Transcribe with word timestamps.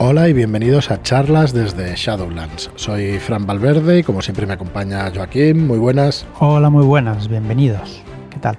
Hola 0.00 0.28
y 0.28 0.32
bienvenidos 0.32 0.92
a 0.92 1.02
charlas 1.02 1.52
desde 1.52 1.96
Shadowlands. 1.96 2.70
Soy 2.76 3.18
Fran 3.18 3.46
Valverde 3.46 3.98
y 3.98 4.02
como 4.04 4.22
siempre 4.22 4.46
me 4.46 4.52
acompaña 4.52 5.10
Joaquín. 5.12 5.66
Muy 5.66 5.78
buenas. 5.78 6.24
Hola, 6.38 6.70
muy 6.70 6.84
buenas, 6.84 7.26
bienvenidos. 7.26 8.00
¿Qué 8.30 8.38
tal? 8.38 8.56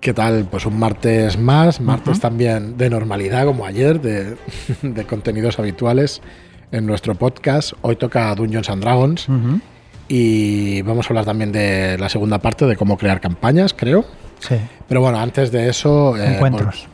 ¿Qué 0.00 0.14
tal? 0.14 0.48
Pues 0.50 0.64
un 0.64 0.78
martes 0.78 1.38
más, 1.38 1.78
martes 1.78 2.20
también 2.20 2.78
de 2.78 2.88
normalidad 2.88 3.44
como 3.44 3.66
ayer, 3.66 4.00
de, 4.00 5.04
contenidos 5.04 5.58
habituales 5.58 6.22
en 6.70 6.86
nuestro 6.86 7.16
podcast. 7.16 7.74
Hoy 7.82 7.96
toca 7.96 8.34
Dungeons 8.34 8.70
and 8.70 8.82
Dragons 8.82 9.28
y 10.08 10.80
vamos 10.80 11.04
a 11.04 11.08
hablar 11.10 11.26
también 11.26 11.52
de 11.52 11.98
la 11.98 12.08
segunda 12.08 12.38
parte 12.38 12.64
de 12.64 12.76
cómo 12.76 12.96
crear 12.96 13.20
campañas, 13.20 13.74
creo. 13.74 14.06
Sí. 14.38 14.56
Pero 14.88 15.02
bueno, 15.02 15.20
antes 15.20 15.52
de 15.52 15.68
eso... 15.68 16.16
Eh, 16.16 16.36
Encuentros. 16.36 16.88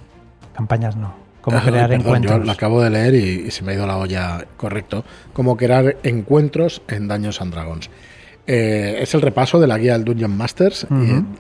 Campañas 0.53 0.97
no. 0.97 1.28
Cómo 1.51 1.61
crear 1.63 1.93
encuentros. 1.93 2.39
Yo 2.39 2.45
lo 2.45 2.53
acabo 2.53 2.83
de 2.83 2.91
leer 2.91 3.15
y, 3.15 3.51
se 3.51 3.63
me 3.65 3.73
ha 3.73 3.75
ido 3.75 3.87
la 3.87 3.97
olla, 3.97 4.45
correcto. 4.57 5.05
Cómo 5.33 5.57
crear 5.57 5.97
encuentros 6.03 6.83
en 6.89 7.09
Dungeons 7.09 7.41
and 7.41 7.53
Dragons. 7.53 7.91
Eh, 8.47 8.99
es 9.01 9.15
el 9.15 9.21
repaso 9.21 9.61
de 9.61 9.67
la 9.67 9.77
guía 9.77 9.93
del 9.93 10.05
Dungeon 10.05 10.37
Masters, 10.37 10.87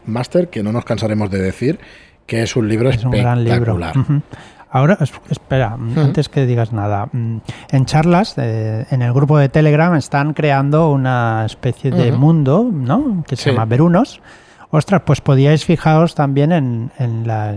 Master, 0.05 0.49
que 0.49 0.63
no 0.63 0.73
nos 0.73 0.85
cansaremos 0.85 1.31
de 1.31 1.39
decir 1.41 1.79
que 2.27 2.43
es 2.43 2.55
un 2.55 2.69
libro 2.69 2.91
espectacular. 2.91 3.95
Ahora, 4.71 4.99
espera, 5.31 5.79
antes 5.97 6.29
que 6.29 6.45
digas 6.45 6.75
nada, 6.75 7.09
mm, 7.11 7.39
en 7.71 7.87
charlas, 7.87 8.35
eh, 8.37 8.85
en 8.91 9.01
el 9.01 9.15
grupo 9.15 9.39
de 9.39 9.49
Telegram 9.49 9.95
están 9.95 10.35
creando 10.35 10.93
una 10.93 11.47
especie 11.47 11.91
de 11.91 12.13
mundo, 12.13 12.69
¿no? 12.71 13.25
Que 13.27 13.37
se 13.37 13.51
llama 13.51 13.65
Verunos. 13.65 14.21
Ostras, 14.71 15.03
pues 15.05 15.21
podíais 15.21 15.65
fijaros 15.65 16.15
también 16.15 16.53
en, 16.53 17.27
la, 17.27 17.57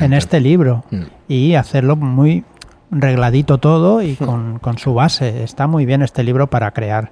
en 0.00 0.12
este 0.12 0.40
libro 0.40 0.84
mm. 0.90 1.02
y 1.28 1.54
hacerlo 1.54 1.96
muy 1.96 2.44
regladito 2.90 3.58
todo 3.58 4.02
y 4.02 4.14
con, 4.14 4.60
con 4.60 4.78
su 4.78 4.94
base. 4.94 5.42
Está 5.42 5.66
muy 5.66 5.84
bien 5.84 6.02
este 6.02 6.22
libro 6.22 6.48
para 6.48 6.70
crear 6.70 7.10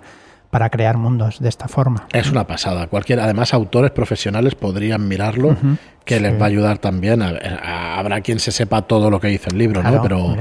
para 0.52 0.68
crear 0.68 0.98
mundos 0.98 1.40
de 1.40 1.48
esta 1.48 1.66
forma. 1.66 2.06
Es 2.12 2.30
una 2.30 2.46
pasada. 2.46 2.86
Cualquier, 2.86 3.20
además, 3.20 3.54
autores 3.54 3.90
profesionales 3.90 4.54
podrían 4.54 5.08
mirarlo, 5.08 5.56
que 6.04 6.20
les 6.20 6.38
va 6.38 6.44
a 6.44 6.48
ayudar 6.48 6.76
también. 6.76 7.22
habrá 7.22 8.20
quien 8.20 8.38
se 8.38 8.52
sepa 8.52 8.82
todo 8.82 9.10
lo 9.10 9.18
que 9.18 9.28
dice 9.28 9.48
el 9.48 9.56
libro, 9.56 9.82
¿no? 9.82 10.02
Pero, 10.02 10.36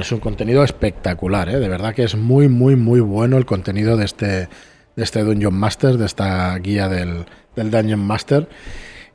es 0.00 0.10
un 0.10 0.18
contenido 0.18 0.64
espectacular, 0.64 1.48
¿eh? 1.50 1.60
De 1.60 1.68
verdad 1.68 1.94
que 1.94 2.02
es 2.02 2.16
muy, 2.16 2.48
muy, 2.48 2.74
muy 2.74 2.98
bueno 2.98 3.38
el 3.38 3.46
contenido 3.46 3.96
de 3.96 4.06
este, 4.06 4.26
de 4.26 4.48
este 4.96 5.22
Dungeon 5.22 5.54
Master, 5.54 5.98
de 5.98 6.06
esta 6.06 6.58
guía 6.58 6.88
del, 6.88 7.24
del 7.56 7.70
Dungeon 7.70 8.00
Master. 8.00 8.48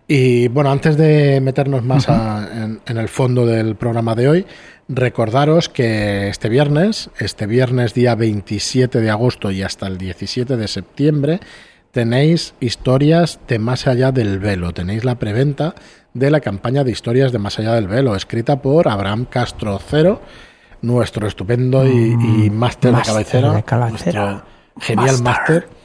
Y 0.08 0.48
bueno, 0.48 0.72
antes 0.72 0.96
de 0.96 1.42
meternos 1.42 1.84
más 1.84 2.08
en, 2.08 2.80
en, 2.86 2.98
el 2.98 3.10
fondo 3.10 3.46
del 3.46 3.76
programa 3.76 4.16
de 4.16 4.30
hoy, 4.30 4.46
Recordaros 4.90 5.68
que 5.68 6.30
este 6.30 6.48
viernes, 6.48 7.10
este 7.20 7.46
viernes 7.46 7.94
día 7.94 8.16
27 8.16 9.02
de 9.02 9.10
agosto 9.10 9.52
y 9.52 9.62
hasta 9.62 9.86
el 9.86 9.98
17 9.98 10.56
de 10.56 10.68
septiembre, 10.70 11.42
tenéis 11.92 12.54
historias 12.62 13.42
de 13.50 13.60
Más 13.60 13.86
allá 13.86 14.14
del 14.14 14.40
velo. 14.40 14.74
Tenéis 14.74 15.04
la 15.04 15.16
preventa 15.16 15.76
de 16.14 16.32
la 16.32 16.40
campaña 16.40 16.86
de 16.86 16.92
historias 16.92 17.34
de 17.34 17.40
Más 17.40 17.60
allá 17.60 17.74
del 17.74 17.90
velo, 17.90 18.16
escrita 18.16 18.62
por 18.62 18.88
Abraham 18.88 19.26
Castro 19.30 19.78
Cero, 19.86 20.22
nuestro 20.82 21.28
estupendo 21.28 21.86
y, 21.86 22.16
mm, 22.16 22.54
máster 22.54 22.96
de 22.96 23.02
cabecera, 23.02 23.64
nuestro 23.90 24.44
genial 24.80 25.22
máster 25.22 25.77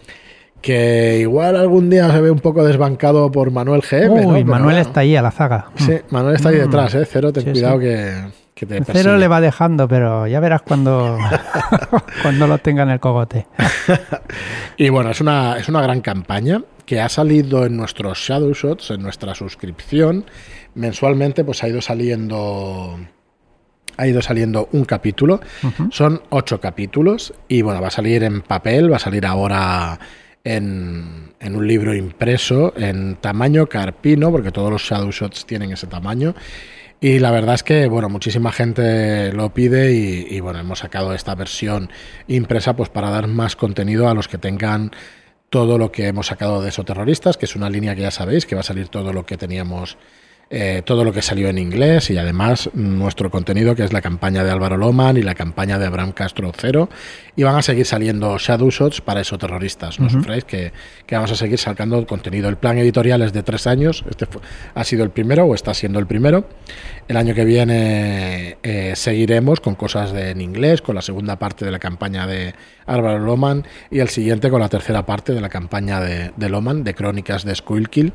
que 0.63 1.19
igual 1.21 1.57
algún 1.57 1.91
día 1.91 2.11
se 2.11 2.21
ve 2.21 2.31
un 2.31 2.39
poco 2.39 2.65
desbancado 2.65 3.31
por 3.31 3.51
Manuel 3.51 3.83
GM. 3.83 4.27
Uy, 4.27 4.45
Manuel 4.45 4.79
está 4.79 5.01
ahí 5.01 5.17
a 5.17 5.23
la 5.23 5.31
zaga. 5.31 5.67
Sí, 5.75 5.99
Manuel 6.11 6.37
está 6.37 6.49
ahí 6.49 6.57
mm. 6.57 6.61
detrás, 6.61 6.95
¿eh? 6.95 7.05
Cero, 7.05 7.33
ten 7.33 7.51
cuidado 7.51 7.79
que 7.79 8.13
Cero 8.87 9.17
le 9.17 9.29
va 9.29 9.41
dejando, 9.41 9.89
pero 9.89 10.27
ya 10.27 10.39
verás 10.41 10.63
cuando, 10.63 11.19
cuando 12.23 12.47
lo 12.47 12.59
tenga 12.59 12.85
en 12.85 12.91
el 12.91 13.01
cogote. 13.01 13.47
y 14.77 14.89
bueno, 14.89 15.11
es 15.11 15.21
una, 15.21 15.59
es 15.59 15.69
una 15.69 15.83
gran 15.83 16.01
campaña 16.01 16.63
que 16.87 17.01
ha 17.01 17.09
salido 17.09 17.65
en 17.67 17.77
nuestros 17.77 18.19
Shadow 18.19 18.53
Shots, 18.53 18.91
en 18.93 19.03
nuestra 19.03 19.35
suscripción. 19.35 20.27
Mensualmente, 20.75 21.45
pues 21.45 21.63
ha 21.65 21.69
ido 21.69 21.81
saliendo. 21.81 22.99
Ha 23.97 24.07
ido 24.07 24.23
saliendo 24.23 24.69
un 24.73 24.85
capítulo. 24.85 25.41
Son 25.91 26.23
ocho 26.31 26.61
capítulos. 26.61 27.35
Y 27.49 27.63
bueno, 27.63 27.81
va 27.81 27.89
a 27.89 27.91
salir 27.91 28.23
en 28.23 28.41
papel, 28.41 28.91
va 28.91 28.97
a 28.97 29.01
salir 29.01 29.27
ahora 29.27 29.99
en, 30.45 31.35
un 31.41 31.67
libro 31.67 31.95
impreso 31.95 32.73
en 32.77 33.17
tamaño 33.17 33.67
carpino, 33.67 34.31
porque 34.31 34.53
todos 34.53 34.71
los 34.71 34.83
Shadow 34.83 35.11
Shots 35.11 35.47
tienen 35.47 35.73
ese 35.73 35.87
tamaño. 35.87 36.35
Y 37.01 37.19
la 37.19 37.33
verdad 37.33 37.57
es 37.57 37.63
que, 37.65 37.89
bueno, 37.89 38.09
muchísima 38.09 38.53
gente 38.53 39.33
lo 39.33 39.53
pide 39.53 39.93
y, 39.93 40.39
bueno, 40.41 40.61
hemos 40.61 40.81
sacado 40.81 41.13
esta 41.15 41.35
versión 41.35 41.91
impresa 42.29 42.77
pues 42.77 42.91
para 42.91 43.11
dar 43.11 43.27
más 43.27 43.57
contenido 43.57 44.09
a 44.09 44.15
los 44.15 44.29
que 44.29 44.39
tengan 44.39 44.93
todo 45.51 45.79
lo 45.79 45.91
que 45.91 46.07
hemos 46.07 46.29
sacado 46.29 46.63
de 46.63 46.71
Terroristas, 46.71 47.37
que 47.37 47.47
es 47.47 47.57
una 47.57 47.69
línea 47.69 47.95
que 47.97 48.03
ya 48.03 48.13
sabéis, 48.13 48.47
que 48.47 48.55
va 48.55 48.61
a 48.61 48.65
salir 48.65 48.89
todo 48.89 49.13
lo 49.13 49.27
que 49.27 49.37
teníamos 49.37 49.99
eh, 50.55 50.83
todo 50.85 51.03
lo 51.03 51.15
que 51.15 51.23
salió 51.23 51.49
en 51.49 51.57
inglés 51.57 52.11
y 52.11 52.19
además 52.19 52.69
nuestro 52.75 53.31
contenido 53.31 53.75
que 53.75 53.85
es 53.85 53.95
la 53.95 54.03
campaña 54.03 54.45
de 54.45 54.51
Álvaro 54.51 54.77
Loman 54.77 55.17
y 55.17 55.23
la 55.23 55.35
campaña 55.35 55.79
de 55.79 55.87
Abraham 55.87 56.13
Castro 56.13 56.53
Cero 56.55 56.91
y 57.35 57.43
van 57.43 57.57
a 57.57 57.63
seguir 57.63 57.87
saliendo 57.87 58.37
Shadow 58.37 58.69
Shots 58.71 59.01
para 59.01 59.23
esos 59.23 59.39
terroristas, 59.39 59.99
no 59.99 60.11
sufráis 60.11 60.45
que, 60.45 60.71
vamos 61.11 61.33
a 61.33 61.37
seguir 61.37 61.57
sacando 61.59 62.07
contenido. 62.07 62.51
El 62.51 62.59
plan 62.59 62.77
editorial 62.77 63.23
es 63.23 63.33
de 63.33 63.43
tres 63.43 63.67
años, 63.67 64.05
este 64.11 64.27
ha 64.75 64.85
sido 64.85 65.05
el 65.05 65.11
primero 65.11 65.47
o 65.47 65.55
está 65.55 65.73
siendo 65.73 65.99
el 65.99 66.07
primero. 66.07 66.47
El 67.09 67.17
año 67.17 67.35
que 67.35 67.47
viene 67.47 68.59
eh, 68.63 68.93
seguiremos 68.95 69.61
con 69.61 69.75
cosas 69.75 70.13
de, 70.13 70.33
en 70.33 70.43
inglés, 70.43 70.83
con 70.83 70.95
la 70.95 71.03
segunda 71.03 71.39
parte 71.39 71.65
de 71.65 71.71
la 71.71 71.79
campaña 71.79 72.27
de 72.27 72.55
Álvaro 72.85 73.21
Loman 73.21 73.67
y 73.91 74.01
el 74.01 74.11
siguiente 74.11 74.51
con 74.51 74.61
la 74.61 74.69
tercera 74.69 75.07
parte 75.07 75.33
de 75.33 75.41
la 75.41 75.49
campaña 75.49 75.99
de, 76.03 76.33
de 76.37 76.49
Loman, 76.51 76.85
de 76.85 76.95
Crónicas 76.95 77.43
de 77.47 77.55
Squilkill 77.55 78.13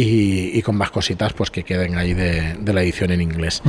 y, 0.00 0.62
con 0.62 0.76
más 0.76 0.90
cositas 0.90 1.32
pues 1.32 1.50
que 1.50 1.64
queden 1.64 1.96
ahí 1.96 2.14
de, 2.14 2.56
la 2.64 2.82
edición 2.82 3.10
en 3.10 3.20
inglés. 3.20 3.62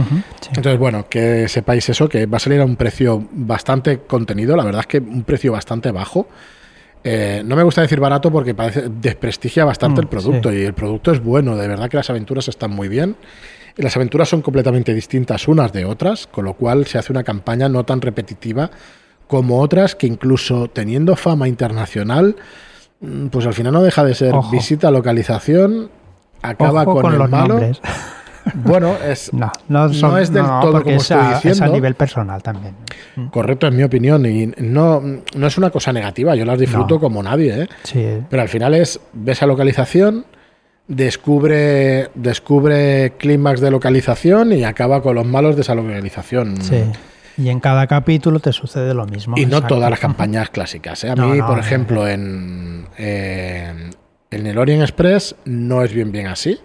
Entonces, 0.48 0.78
bueno, 0.78 1.08
que 1.10 1.48
sepáis 1.48 1.90
eso, 1.90 2.08
que 2.08 2.26
va 2.28 2.38
a 2.38 2.40
salir 2.40 2.62
a 2.62 2.66
un 2.66 2.76
precio 2.76 3.28
bastante 3.32 4.00
contenido, 4.00 4.56
la 4.56 4.64
verdad 4.64 4.82
es 4.82 4.88
que 4.88 5.00
un 5.00 5.24
precio 5.24 5.52
bastante 5.52 5.92
bajo. 5.92 6.28
Eh, 7.04 7.42
no 7.46 7.56
me 7.56 7.64
gusta 7.64 7.82
decir 7.82 8.00
barato 8.00 8.30
porque 8.30 8.54
parece 8.54 8.90
desprestigia 8.90 9.64
bastante 9.64 10.02
mm, 10.02 10.04
el 10.04 10.08
producto 10.08 10.54
y 10.54 10.64
el 10.64 10.74
producto 10.74 11.12
es 11.14 11.24
bueno, 11.24 11.56
de 11.56 11.68
verdad 11.68 11.90
que 11.90 11.98
las 11.98 12.10
aventuras 12.10 12.48
están 12.48 12.72
muy 12.72 12.90
bien. 12.90 13.16
Y 13.78 13.82
las 13.82 13.96
aventuras 13.96 14.30
son 14.30 14.42
completamente 14.42 14.94
distintas 14.94 15.48
unas 15.48 15.72
de 15.72 15.86
otras, 15.86 16.28
con 16.28 16.46
lo 16.46 16.54
cual 16.54 16.86
se 16.86 16.98
hace 16.98 17.12
una 17.14 17.24
campaña 17.24 17.70
no 17.70 17.86
tan 17.86 18.02
repetitiva 18.02 18.70
como 19.28 19.62
otras 19.62 19.96
que 19.96 20.08
incluso 20.08 20.68
teniendo 20.68 21.16
fama 21.16 21.48
internacional, 21.48 22.36
mm, 23.00 23.28
pues 23.28 23.48
al 23.48 23.54
final 23.54 23.74
no 23.74 23.82
deja 23.82 24.04
de 24.04 24.14
ser 24.14 24.36
visita 24.52 24.92
localización 24.92 25.90
acaba 26.42 26.86
con, 26.86 27.14
el 27.14 27.20
los 27.20 27.30
malo. 27.30 27.56
Nombres. 27.56 27.82
Bueno, 28.54 28.96
es, 29.06 29.32
no, 29.34 29.52
no, 29.68 30.18
es 30.18 30.32
del 30.32 30.46
todo 30.46 30.84
como 30.84 30.96
estoy 30.96 31.18
diciendo. 31.34 31.50
Es 31.52 31.62
a 31.62 31.68
nivel 31.68 31.96
personal 31.96 32.42
también. 32.42 32.76
Correcto, 33.32 33.68
en 33.68 33.76
mi 33.76 33.84
opinión. 33.84 34.26
Y 34.26 34.48
no, 34.58 35.02
no 35.36 35.48
es 35.48 35.58
una 35.58 35.70
cosa 35.70 35.94
negativa, 35.94 36.36
yo 36.36 36.46
las 36.46 36.60
disfruto 36.60 37.00
como 37.00 37.22
nadie. 37.22 37.64
¿eh? 37.64 37.68
Sí. 37.84 38.06
Pero 38.30 38.42
al 38.42 38.50
final 38.50 38.74
es, 38.74 39.00
ves 39.14 39.42
a 39.44 39.46
localización, 39.46 40.26
descubre, 40.88 42.10
descubre 42.16 43.14
clímax 43.18 43.62
de 43.62 43.72
localización 43.72 44.54
y 44.54 44.64
acaba 44.64 45.02
con 45.02 45.16
los 45.16 45.26
malos 45.26 45.56
de 45.56 45.62
esa 45.62 45.76
localización. 45.76 46.62
Sí. 46.62 46.84
Y 47.38 47.50
en 47.50 47.62
cada 47.62 47.88
capítulo 47.88 48.40
te 48.40 48.52
sucede 48.52 48.94
lo 48.94 49.06
mismo. 49.06 49.38
Y 49.38 49.46
no 49.46 49.66
todas 49.66 49.90
las 49.90 50.00
campañas 50.02 50.50
clásicas. 50.50 51.06
¿eh? 51.06 51.10
A 51.10 51.16
mí, 51.16 51.42
por 51.42 51.58
ejemplo, 51.58 52.06
en, 52.06 52.86
en, 52.98 53.92
en 54.32 54.48
el 54.48 54.58
Orient 54.58 54.82
Express 54.82 55.36
no 55.46 55.84
es 55.84 55.94
bien 55.94 56.12
bien 56.12 56.28
así. 56.28 56.60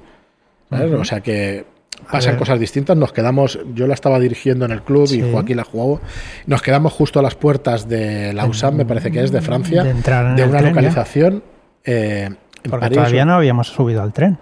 O 0.70 1.04
sea 1.04 1.20
que 1.20 1.66
pasan 2.10 2.36
cosas 2.36 2.58
distintas. 2.58 2.97
Nos 2.97 3.12
quedamos, 3.12 3.58
yo 3.75 3.86
la 3.86 3.94
estaba 3.94 4.19
dirigiendo 4.19 4.64
en 4.64 4.72
el 4.72 4.82
club 4.82 5.08
y 5.12 5.22
Joaquín 5.22 5.56
la 5.56 5.64
jugó. 5.64 6.00
Nos 6.46 6.62
quedamos 6.62 6.93
justo 6.93 7.20
a 7.20 7.22
las 7.22 7.34
puertas 7.34 7.88
de 7.88 8.32
Lausanne, 8.32 8.78
me 8.78 8.84
parece 8.84 9.11
que 9.11 9.22
es, 9.22 9.31
de 9.31 9.40
Francia, 9.40 9.84
de, 9.84 10.44
una 10.44 10.61
localización. 10.61 11.43
Eh, 11.84 12.31
Porque 12.69 12.90
todavía 12.90 13.25
no 13.25 13.34
habíamos 13.34 13.69
subido 13.69 14.02
al 14.02 14.12
tren. 14.12 14.38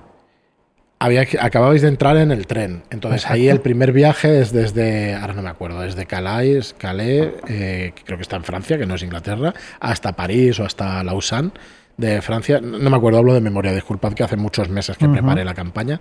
Había, 0.98 1.26
acababais 1.40 1.82
de 1.82 1.88
entrar 1.88 2.16
en 2.16 2.30
el 2.30 2.46
tren. 2.46 2.84
Entonces 2.90 3.28
ahí 3.28 3.48
el 3.48 3.60
primer 3.60 3.90
viaje 3.90 4.40
es 4.40 4.52
desde, 4.52 5.16
ahora 5.16 5.34
no 5.34 5.42
me 5.42 5.50
acuerdo, 5.50 5.80
desde 5.80 6.06
Calais, 6.06 6.76
Calais, 6.78 7.28
eh, 7.48 7.92
que 7.96 8.04
creo 8.04 8.18
que 8.18 8.22
está 8.22 8.36
en 8.36 8.44
Francia, 8.44 8.78
que 8.78 8.86
no 8.86 8.94
es 8.94 9.02
Inglaterra, 9.02 9.52
hasta 9.80 10.12
París 10.12 10.60
o 10.60 10.64
hasta 10.64 11.02
Lausanne 11.02 11.50
de 11.96 12.22
Francia. 12.22 12.60
No 12.60 12.90
me 12.90 12.96
acuerdo, 12.96 13.18
hablo 13.18 13.34
de 13.34 13.40
memoria, 13.40 13.72
disculpad 13.72 14.12
que 14.12 14.24
hace 14.24 14.36
muchos 14.36 14.68
meses 14.68 14.96
que 14.96 15.08
preparé 15.08 15.44
la 15.44 15.54
campaña. 15.54 15.98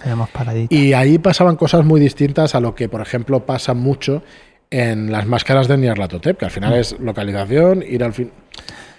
Y 0.70 0.94
ahí 0.94 1.18
pasaban 1.18 1.56
cosas 1.56 1.86
muy 1.86 2.00
distintas 2.00 2.56
a 2.56 2.60
lo 2.60 2.76
que, 2.76 2.90
por 2.90 3.02
ejemplo, 3.02 3.46
pasa 3.46 3.74
mucho 3.74 4.24
en 4.70 5.12
las 5.12 5.26
máscaras 5.26 5.68
de 5.68 5.78
Nyarlathotep, 5.78 6.38
que 6.38 6.46
al 6.46 6.52
final 6.52 6.72
mm. 6.72 6.80
es 6.80 7.00
localización, 7.00 7.84
ir 7.84 8.04
al 8.04 8.14
fin. 8.14 8.32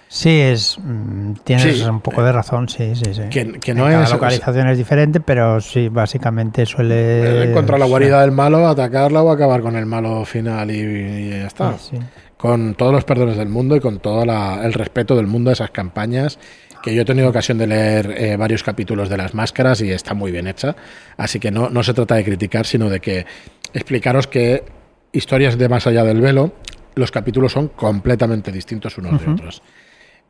Sí, 0.07 0.29
es, 0.29 0.77
mm, 0.79 1.33
tienes 1.43 1.81
un 1.81 1.99
poco 1.99 2.23
de 2.23 2.31
razón, 2.31 2.69
sí, 2.69 2.93
sí, 2.95 3.15
sí. 3.15 3.23
Que, 3.31 3.73
no 3.73 3.89
es, 3.89 4.11
localización 4.11 4.67
es 4.67 4.77
diferente, 4.77 5.19
pero 5.19 5.59
sí, 5.59 5.89
básicamente 5.89 6.67
suele... 6.67 7.49
Encontrar 7.49 7.79
la 7.79 7.87
guarida 7.87 8.21
del 8.21 8.31
malo, 8.31 8.67
atacarla 8.67 9.23
o 9.23 9.31
acabar 9.31 9.61
con 9.61 9.75
el 9.75 9.87
malo 9.87 10.23
final 10.23 10.69
y, 10.69 11.31
ya 11.31 11.47
está. 11.47 11.75
Con 12.37 12.75
todos 12.75 12.91
los 12.93 13.05
perdones 13.05 13.37
del 13.37 13.49
mundo 13.49 13.75
y 13.75 13.79
con 13.79 13.97
todo 13.97 14.21
el 14.21 14.73
respeto 14.73 15.15
del 15.15 15.25
mundo 15.25 15.49
a 15.49 15.53
esas 15.53 15.71
campañas 15.71 16.37
que 16.83 16.93
yo 16.93 17.03
he 17.03 17.05
tenido 17.05 17.29
ocasión 17.29 17.57
de 17.57 17.65
leer 17.65 18.13
eh, 18.17 18.35
varios 18.35 18.61
capítulos 18.61 19.07
de 19.07 19.15
las 19.15 19.33
máscaras 19.33 19.79
y 19.79 19.89
está 19.89 20.13
muy 20.13 20.33
bien 20.33 20.47
hecha. 20.47 20.75
Así 21.15 21.39
que 21.39 21.49
no, 21.49 21.69
no 21.69 21.81
se 21.81 21.93
trata 21.93 22.15
de 22.15 22.25
criticar, 22.25 22.65
sino 22.65 22.89
de 22.89 22.99
que 22.99 23.25
explicaros 23.73 24.27
que 24.27 24.65
historias 25.13 25.57
de 25.57 25.69
más 25.69 25.87
allá 25.87 26.03
del 26.03 26.19
velo, 26.19 26.53
los 26.95 27.09
capítulos 27.09 27.53
son 27.53 27.69
completamente 27.69 28.51
distintos 28.51 28.97
unos 28.97 29.25
de 29.25 29.31
otros. 29.31 29.63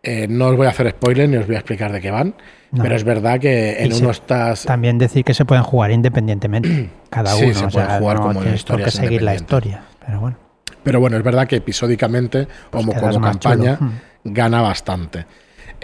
Eh, 0.04 0.28
no 0.30 0.50
os 0.50 0.56
voy 0.56 0.68
a 0.68 0.70
hacer 0.70 0.92
spoiler 0.92 1.28
ni 1.28 1.38
os 1.38 1.48
voy 1.48 1.56
a 1.56 1.60
explicar 1.60 1.92
de 1.92 2.02
qué 2.02 2.12
van, 2.12 2.36
pero 2.72 2.96
es 2.96 3.04
verdad 3.04 3.40
que 3.40 3.82
en 3.82 3.92
uno 3.92 4.12
estás. 4.12 4.66
También 4.66 5.00
decir 5.00 5.24
que 5.24 5.34
se 5.34 5.46
pueden 5.46 5.64
jugar 5.64 5.90
independientemente, 5.90 6.90
cada 7.10 7.36
uno. 7.36 7.54
se 7.54 7.68
puede 7.68 8.00
jugar 8.00 8.18
como 8.18 8.42
que 8.42 8.92
seguir 8.92 9.24
la 9.24 9.34
historia, 9.34 9.82
pero 10.06 10.20
bueno. 10.20 10.38
Pero 10.84 11.00
bueno, 11.00 11.18
es 11.18 11.24
verdad 11.24 11.48
que 11.48 11.56
episódicamente, 11.56 12.48
pues 12.70 12.86
como, 12.86 13.00
como 13.00 13.22
campaña, 13.22 13.78
hmm. 13.80 14.00
gana 14.26 14.62
bastante. 14.62 15.26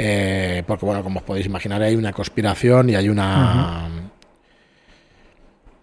Eh, 0.01 0.63
porque 0.65 0.85
bueno, 0.85 1.03
como 1.03 1.19
os 1.19 1.25
podéis 1.25 1.45
imaginar, 1.45 1.83
hay 1.83 1.93
una 1.97 2.13
conspiración 2.13 2.89
y 2.89 2.95
hay 2.95 3.09
una. 3.09 3.89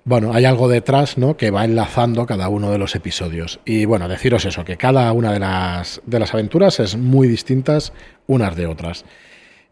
Bueno, 0.05 0.33
hay 0.33 0.47
algo 0.47 0.69
detrás, 0.69 1.19
¿no? 1.19 1.37
Que 1.37 1.51
va 1.51 1.67
enlazando 1.67 2.25
cada 2.25 2.49
uno 2.49 2.71
de 2.71 2.79
los 2.79 2.95
episodios. 2.95 3.61
Y 3.67 3.85
bueno, 3.85 4.09
deciros 4.09 4.47
eso, 4.47 4.65
que 4.65 4.79
cada 4.79 5.13
una 5.13 5.33
de 5.33 5.41
las, 5.41 6.01
de 6.07 6.19
las 6.19 6.33
aventuras 6.33 6.81
es 6.81 6.97
muy 6.97 7.29
distintas 7.29 7.93
unas 8.27 8.57
de 8.57 8.67
otras. 8.67 9.05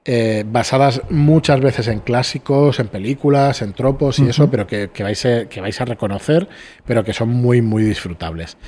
Eh, 0.04 0.44
basadas 0.46 1.00
muchas 1.08 1.60
veces 1.60 1.88
en 1.88 2.00
clásicos, 2.00 2.78
en 2.80 2.88
películas, 2.88 3.62
en 3.62 3.72
tropos 3.72 4.18
y 4.18 4.28
eso, 4.28 4.50
pero 4.50 4.66
que, 4.66 4.90
vais 4.98 5.24
a, 5.24 5.46
que 5.46 5.62
vais 5.62 5.80
a 5.80 5.86
reconocer, 5.86 6.46
pero 6.84 7.02
que 7.02 7.14
son 7.14 7.30
muy, 7.30 7.62
muy 7.62 7.82
disfrutables. 7.82 8.58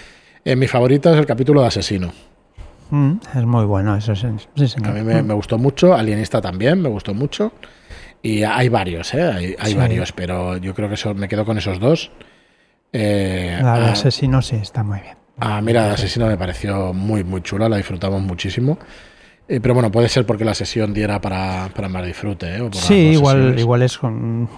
Eh, 0.43 0.57
mi 0.57 0.69
favorita 0.69 1.13
es 1.13 1.19
el 1.19 1.27
capítulo 1.27 1.61
de 1.61 1.67
Asesino. 1.67 2.15
Mm, 2.91 3.13
es 3.35 3.45
muy 3.45 3.65
bueno, 3.65 3.97
eso 3.97 4.15
sí, 4.15 4.27
A 4.27 4.91
mí 4.91 5.03
me, 5.03 5.23
me, 5.23 5.35
gustó 5.35 5.59
mucho, 5.59 5.95
Alienista 5.95 6.41
también, 6.41 6.81
me 6.81 6.89
gustó 6.89 7.15
mucho. 7.15 7.53
Y 8.23 8.43
hay 8.43 8.69
varios, 8.69 9.15
¿eh? 9.15 9.57
Hay, 9.59 9.75
varios, 9.75 10.13
pero 10.13 10.57
yo 10.57 10.75
creo 10.75 10.89
que 10.89 10.95
eso, 10.95 11.15
me 11.15 11.29
quedo 11.29 11.45
con 11.45 11.59
esos 11.59 11.79
dos. 11.79 12.11
Eh, 12.93 13.59
la 13.63 13.79
de 13.79 13.87
Asesino 13.87 14.43
sí, 14.43 14.57
está 14.57 14.83
muy 14.83 15.01
bien. 15.01 15.17
Ah, 15.39 15.61
mira, 15.61 15.87
la 15.87 15.95
Asesino 15.95 16.27
me 16.27 16.37
pareció 16.37 16.93
muy, 16.93 17.23
muy 17.23 17.43
chula, 17.43 17.69
la 17.69 17.77
disfrutamos 17.77 18.23
muchísimo. 18.23 18.79
Eh, 19.49 19.61
pero 19.61 19.75
bueno, 19.75 19.93
puede 19.93 20.09
ser 20.09 20.27
porque 20.27 20.45
la 20.45 20.55
sesión 20.55 20.93
diera 20.93 21.21
para, 21.21 21.69
para 21.75 21.89
más 21.89 22.05
disfrute. 22.05 22.57
¿eh? 22.57 22.69
sí, 22.73 22.95
igual, 22.95 23.57
igual 23.59 23.83
es 23.83 23.97
con, 23.97 24.49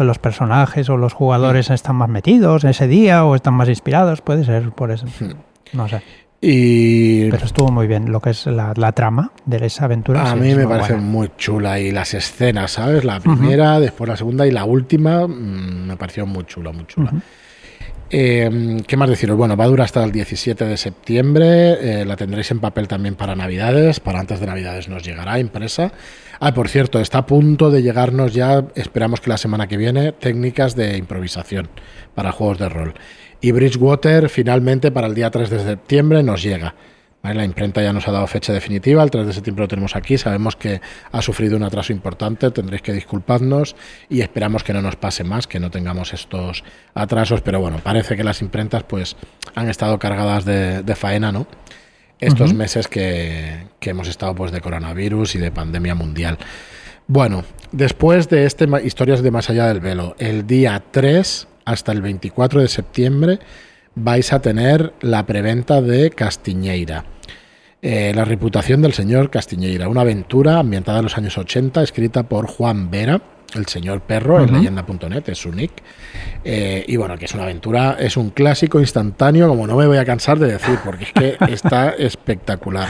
los 0.00 0.18
personajes 0.18 0.88
o 0.88 0.96
los 0.96 1.12
jugadores 1.12 1.70
mm. 1.70 1.74
están 1.74 1.96
más 1.96 2.08
metidos 2.08 2.64
ese 2.64 2.88
día 2.88 3.24
o 3.24 3.36
están 3.36 3.54
más 3.54 3.68
inspirados, 3.68 4.20
puede 4.20 4.44
ser 4.44 4.72
por 4.72 4.90
eso. 4.90 5.06
Mm. 5.20 5.76
No 5.76 5.88
sé. 5.88 6.02
Y... 6.44 7.30
Pero 7.30 7.46
estuvo 7.46 7.70
muy 7.70 7.86
bien 7.86 8.10
lo 8.10 8.20
que 8.20 8.30
es 8.30 8.46
la, 8.46 8.92
trama 8.92 9.30
de 9.46 9.64
esa 9.64 9.84
aventura. 9.84 10.28
A 10.28 10.34
mí 10.34 10.54
me 10.56 10.66
parece 10.66 10.96
muy 10.96 11.30
chula 11.38 11.78
y 11.78 11.92
las 11.92 12.14
escenas, 12.14 12.72
¿sabes? 12.72 13.04
La 13.04 13.20
primera, 13.20 13.78
después 13.78 14.08
la 14.08 14.16
segunda 14.16 14.44
y 14.44 14.50
la 14.50 14.64
última 14.64 15.28
mm, 15.28 15.86
me 15.86 15.96
pareció 15.96 16.26
muy 16.26 16.44
chula, 16.44 16.72
muy 16.72 16.84
chula. 16.86 17.12
Em, 18.10 18.80
¿Qué 18.80 18.96
más 18.96 19.08
deciros? 19.08 19.38
Bueno, 19.38 19.56
va 19.56 19.64
a 19.64 19.68
durar 19.68 19.84
hasta 19.84 20.02
el 20.02 20.10
17 20.10 20.64
de 20.64 20.76
septiembre. 20.76 22.00
Eh, 22.00 22.04
la 22.04 22.16
tendréis 22.16 22.50
en 22.50 22.58
papel 22.58 22.88
también 22.88 23.14
para 23.14 23.36
Navidades. 23.36 24.00
Para 24.00 24.18
antes 24.18 24.40
de 24.40 24.46
Navidades 24.46 24.88
nos 24.88 25.04
llegará 25.04 25.38
impresa. 25.38 25.92
Ah, 26.40 26.52
por 26.52 26.68
cierto, 26.68 26.98
está 26.98 27.18
a 27.18 27.26
punto 27.26 27.70
de 27.70 27.82
llegarnos 27.82 28.34
ya, 28.34 28.64
esperamos 28.74 29.20
que 29.20 29.30
la 29.30 29.38
semana 29.38 29.68
que 29.68 29.76
viene, 29.76 30.10
técnicas 30.10 30.74
de 30.74 30.98
improvisación 30.98 31.68
para 32.16 32.32
juegos 32.32 32.58
de 32.58 32.68
rol. 32.68 32.94
Y 33.42 33.50
Bridgewater 33.50 34.28
finalmente 34.28 34.92
para 34.92 35.08
el 35.08 35.14
día 35.16 35.28
3 35.28 35.50
de 35.50 35.58
septiembre 35.58 36.22
nos 36.22 36.44
llega. 36.44 36.76
La 37.24 37.44
imprenta 37.44 37.82
ya 37.82 37.92
nos 37.92 38.06
ha 38.06 38.12
dado 38.12 38.26
fecha 38.28 38.52
definitiva, 38.52 39.02
el 39.02 39.10
3 39.10 39.26
de 39.26 39.32
septiembre 39.32 39.64
lo 39.64 39.68
tenemos 39.68 39.96
aquí, 39.96 40.16
sabemos 40.16 40.54
que 40.54 40.80
ha 41.10 41.22
sufrido 41.22 41.56
un 41.56 41.64
atraso 41.64 41.92
importante, 41.92 42.50
tendréis 42.50 42.82
que 42.82 42.92
disculparnos 42.92 43.76
y 44.08 44.20
esperamos 44.20 44.62
que 44.62 44.72
no 44.72 44.80
nos 44.80 44.94
pase 44.96 45.24
más, 45.24 45.48
que 45.48 45.58
no 45.60 45.70
tengamos 45.70 46.12
estos 46.12 46.62
atrasos, 46.94 47.40
pero 47.40 47.60
bueno, 47.60 47.78
parece 47.82 48.16
que 48.16 48.24
las 48.24 48.42
imprentas 48.42 48.84
pues 48.84 49.16
han 49.54 49.68
estado 49.68 49.98
cargadas 49.98 50.44
de, 50.44 50.94
faena, 50.96 51.32
¿no? 51.32 51.46
Estos 52.20 52.54
meses 52.54 52.86
que, 52.86 53.66
que, 53.80 53.90
hemos 53.90 54.06
estado 54.06 54.36
pues 54.36 54.52
de 54.52 54.60
coronavirus 54.60 55.34
y 55.34 55.38
de 55.38 55.50
pandemia 55.50 55.96
mundial. 55.96 56.38
Bueno, 57.08 57.44
después 57.72 58.28
de 58.28 58.46
este 58.46 58.68
Historias 58.84 59.22
de 59.22 59.30
Más 59.32 59.50
Allá 59.50 59.66
del 59.66 59.80
Velo, 59.80 60.14
el 60.18 60.46
día 60.46 60.82
3 60.92 61.48
hasta 61.64 61.92
el 61.92 62.02
24 62.02 62.60
de 62.60 62.68
septiembre 62.68 63.38
vais 63.94 64.32
a 64.32 64.40
tener 64.40 64.94
la 65.00 65.26
preventa 65.26 65.82
de 65.82 66.10
Castiñeira. 66.10 67.04
Eh, 67.82 68.12
la 68.14 68.24
reputación 68.24 68.80
del 68.80 68.92
señor 68.92 69.30
Castiñeira, 69.30 69.88
una 69.88 70.02
aventura 70.02 70.58
ambientada 70.58 70.98
en 70.98 71.04
los 71.04 71.18
años 71.18 71.36
80, 71.36 71.82
escrita 71.82 72.22
por 72.22 72.46
Juan 72.46 72.90
Vera, 72.90 73.20
el 73.54 73.66
señor 73.66 74.00
perro, 74.02 74.42
en 74.42 74.52
leyenda.net, 74.52 75.28
es 75.28 75.38
su 75.38 75.52
nick. 75.52 75.72
Eh, 76.44 76.84
y 76.86 76.96
bueno, 76.96 77.18
que 77.18 77.26
es 77.26 77.34
una 77.34 77.44
aventura, 77.44 77.96
es 77.98 78.16
un 78.16 78.30
clásico 78.30 78.80
instantáneo, 78.80 79.48
como 79.48 79.66
no 79.66 79.76
me 79.76 79.86
voy 79.86 79.98
a 79.98 80.04
cansar 80.04 80.38
de 80.38 80.52
decir, 80.52 80.78
porque 80.84 81.04
es 81.04 81.12
que 81.12 81.36
está 81.52 81.90
espectacular. 81.90 82.88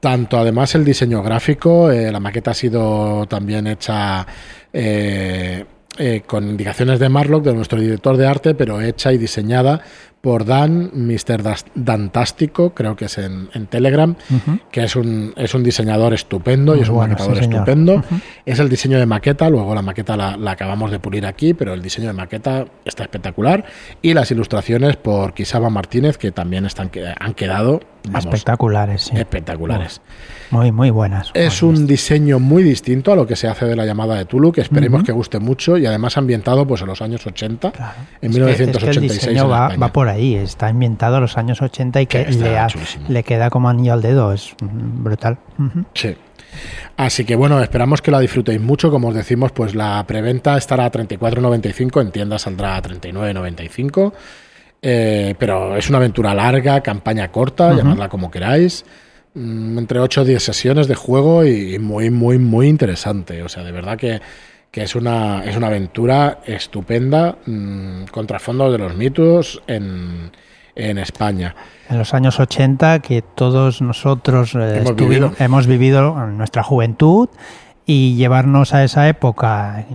Tanto 0.00 0.38
además 0.38 0.74
el 0.74 0.84
diseño 0.84 1.22
gráfico, 1.22 1.90
eh, 1.90 2.10
la 2.10 2.18
maqueta 2.20 2.50
ha 2.50 2.54
sido 2.54 3.26
también 3.26 3.66
hecha 3.66 4.26
eh, 4.72 5.64
con 6.26 6.48
indicaciones 6.48 6.98
de 6.98 7.08
Marlock, 7.08 7.44
de 7.44 7.54
nuestro 7.54 7.80
director 7.80 8.16
de 8.16 8.26
arte, 8.26 8.54
pero 8.54 8.80
hecha 8.80 9.12
y 9.12 9.18
diseñada 9.18 9.82
por 10.22 10.44
Dan, 10.44 10.92
Mr. 10.94 11.42
Dantástico, 11.74 12.70
creo 12.70 12.94
que 12.94 13.06
es 13.06 13.18
en, 13.18 13.48
Telegram, 13.68 14.14
que 14.70 14.84
es 14.84 14.94
un, 14.94 15.34
es 15.36 15.52
un 15.52 15.64
diseñador 15.64 16.14
estupendo 16.14 16.76
y 16.76 16.80
es 16.80 16.88
un 16.88 16.98
maquetador 16.98 17.38
estupendo. 17.38 18.04
Es 18.46 18.60
el 18.60 18.68
diseño 18.68 18.98
de 18.98 19.06
maqueta, 19.06 19.50
luego 19.50 19.74
la 19.74 19.82
maqueta 19.82 20.16
la, 20.16 20.52
acabamos 20.52 20.92
de 20.92 21.00
pulir 21.00 21.26
aquí, 21.26 21.54
pero 21.54 21.74
el 21.74 21.82
diseño 21.82 22.06
de 22.06 22.12
maqueta 22.12 22.66
está 22.84 23.02
espectacular. 23.02 23.64
Y 24.00 24.14
las 24.14 24.30
ilustraciones 24.30 24.94
por 24.96 25.34
Kisaba 25.34 25.70
Martínez, 25.70 26.18
que 26.18 26.30
también 26.30 26.66
están, 26.66 26.92
han 27.18 27.34
quedado 27.34 27.80
espectaculares. 28.16 29.10
Espectaculares. 29.12 30.00
Muy, 30.50 30.70
muy 30.70 30.90
buenas. 30.90 31.30
Es 31.32 31.62
un 31.62 31.86
diseño 31.86 32.38
muy 32.38 32.62
distinto 32.62 33.10
a 33.10 33.16
lo 33.16 33.26
que 33.26 33.36
se 33.36 33.48
hace 33.48 33.64
de 33.64 33.74
la 33.74 33.86
llamada 33.86 34.16
de 34.16 34.26
Tulu, 34.26 34.52
que 34.52 34.60
esperemos 34.60 35.02
que 35.02 35.10
guste 35.10 35.38
mucho 35.38 35.78
y 35.78 35.86
además 35.86 36.18
ambientado 36.18 36.66
pues 36.66 36.82
en 36.82 36.88
los 36.88 37.00
años 37.00 37.26
80, 37.26 37.72
en 38.20 38.30
1986. 38.30 38.96
el 38.96 39.02
diseño 39.02 39.48
va, 39.48 39.74
va 39.76 39.92
por 39.92 40.08
ahí, 40.08 40.11
está 40.18 40.68
ambientado 40.68 41.16
a 41.16 41.20
los 41.20 41.36
años 41.36 41.62
80 41.62 42.00
y 42.02 42.06
que, 42.06 42.24
le, 42.26 42.58
le, 43.08 43.22
queda 43.22 43.50
como 43.50 43.68
anillo 43.68 43.92
al 43.92 44.02
dedo, 44.02 44.32
es 44.32 44.54
brutal. 44.60 45.38
Sí. 45.94 46.16
Así 46.96 47.24
que 47.24 47.36
bueno, 47.36 47.60
esperamos 47.60 48.02
que 48.02 48.10
la 48.10 48.20
disfrutéis 48.20 48.60
mucho. 48.60 48.90
Como 48.90 49.08
os 49.08 49.14
decimos, 49.14 49.52
pues 49.52 49.74
la 49.74 50.04
preventa 50.06 50.56
estará 50.56 50.84
a 50.84 50.92
34.95, 50.92 52.00
en 52.00 52.12
tiendas 52.12 52.42
saldrá 52.42 52.76
a 52.76 52.82
39.95. 52.82 54.12
Eh, 54.84 55.34
pero 55.38 55.76
es 55.76 55.88
una 55.88 55.98
aventura 55.98 56.34
larga, 56.34 56.80
campaña 56.80 57.30
corta, 57.30 57.72
llamadla 57.72 58.08
como 58.08 58.30
queráis. 58.30 58.84
Mm, 59.34 59.78
entre 59.78 60.00
8 60.00 60.22
o 60.22 60.24
10 60.24 60.42
sesiones 60.42 60.88
de 60.88 60.94
juego 60.94 61.44
y 61.44 61.78
muy, 61.78 62.10
muy, 62.10 62.38
muy 62.38 62.68
interesante. 62.68 63.42
O 63.42 63.48
sea, 63.48 63.62
de 63.62 63.72
verdad 63.72 63.96
que 63.96 64.20
que 64.72 64.82
es 64.82 64.96
una, 64.96 65.44
es 65.44 65.54
una 65.56 65.66
aventura 65.66 66.40
estupenda 66.46 67.36
mmm, 67.44 68.04
con 68.10 68.26
de 68.26 68.78
los 68.78 68.96
mitos 68.96 69.62
en, 69.66 70.32
en, 70.74 70.96
España. 70.98 71.54
En 71.90 71.98
los 71.98 72.14
años 72.14 72.40
80 72.40 73.00
que 73.00 73.20
todos 73.20 73.82
nosotros 73.82 74.54
eh, 74.54 74.78
hemos, 74.78 74.96
vivido. 74.96 75.32
hemos 75.38 75.66
vivido 75.66 76.16
en 76.24 76.38
nuestra 76.38 76.62
juventud 76.62 77.28
y 77.84 78.16
llevarnos 78.16 78.72
a 78.72 78.82
esa 78.82 79.08
época 79.08 79.86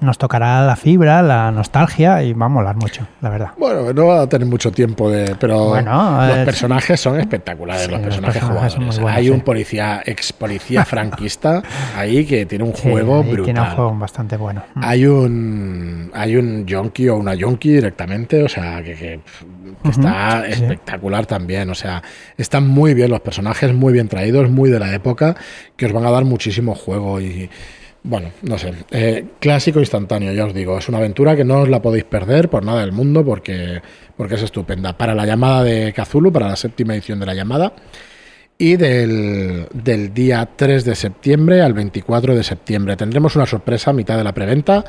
nos 0.00 0.18
tocará 0.18 0.64
la 0.66 0.76
fibra, 0.76 1.22
la 1.22 1.50
nostalgia 1.50 2.22
y 2.22 2.32
va 2.32 2.46
a 2.46 2.48
molar 2.48 2.76
mucho, 2.76 3.06
la 3.20 3.30
verdad. 3.30 3.50
Bueno, 3.56 3.92
no 3.92 4.06
va 4.06 4.22
a 4.22 4.28
tener 4.28 4.46
mucho 4.46 4.70
tiempo 4.70 5.10
de, 5.10 5.34
pero 5.36 5.74
los 5.74 6.38
personajes 6.44 7.00
son 7.00 7.18
espectaculares, 7.18 7.90
los 7.90 8.00
personajes, 8.00 8.42
jugadores. 8.42 8.98
Hay 9.06 9.30
un 9.30 9.40
policía, 9.40 10.02
ex 10.04 10.32
policía 10.32 10.84
franquista 10.84 11.62
ahí 11.96 12.24
que 12.24 12.46
tiene 12.46 12.64
un 12.64 12.72
juego 12.72 13.22
brutal. 13.22 13.44
Tiene 13.44 13.60
un 13.60 13.66
juego 13.66 13.94
bastante 13.98 14.36
bueno. 14.36 14.62
Mm. 14.74 14.80
Hay 14.84 15.06
un 15.06 16.10
hay 16.14 16.36
un 16.36 16.66
yonki 16.66 17.08
o 17.08 17.16
una 17.16 17.34
yonki 17.34 17.70
directamente, 17.70 18.42
o 18.42 18.48
sea, 18.48 18.82
que, 18.82 19.20
está 19.88 20.46
espectacular 20.46 21.26
también, 21.26 21.70
o 21.70 21.74
sea, 21.74 22.02
están 22.36 22.66
muy 22.66 22.94
bien 22.94 23.10
los 23.10 23.20
personajes, 23.20 23.72
muy 23.72 23.92
bien 23.92 24.08
traídos, 24.08 24.50
muy 24.50 24.70
de 24.70 24.78
la 24.78 24.94
época, 24.94 25.36
que 25.76 25.86
os 25.86 25.92
van 25.92 26.04
a 26.06 26.10
dar 26.10 26.24
muchísimo 26.24 26.74
juego 26.74 27.20
y 27.20 27.50
bueno, 28.06 28.30
no 28.42 28.56
sé. 28.56 28.72
Eh, 28.90 29.24
clásico 29.40 29.80
instantáneo, 29.80 30.32
ya 30.32 30.46
os 30.46 30.54
digo. 30.54 30.78
Es 30.78 30.88
una 30.88 30.98
aventura 30.98 31.34
que 31.34 31.44
no 31.44 31.62
os 31.62 31.68
la 31.68 31.82
podéis 31.82 32.04
perder 32.04 32.48
por 32.48 32.64
nada 32.64 32.80
del 32.80 32.92
mundo 32.92 33.24
porque, 33.24 33.82
porque 34.16 34.36
es 34.36 34.42
estupenda. 34.42 34.96
Para 34.96 35.14
la 35.14 35.26
llamada 35.26 35.64
de 35.64 35.92
Kazulu, 35.92 36.32
para 36.32 36.48
la 36.48 36.56
séptima 36.56 36.94
edición 36.94 37.18
de 37.18 37.26
la 37.26 37.34
llamada. 37.34 37.72
y 38.58 38.76
del, 38.76 39.66
del, 39.74 40.14
día 40.14 40.48
3 40.56 40.84
de 40.84 40.94
septiembre 40.94 41.60
al 41.62 41.74
24 41.74 42.34
de 42.34 42.42
septiembre. 42.42 42.96
Tendremos 42.96 43.36
una 43.36 43.44
sorpresa 43.44 43.90
a 43.90 43.92
mitad 43.92 44.16
de 44.16 44.24
la 44.24 44.32
preventa, 44.32 44.84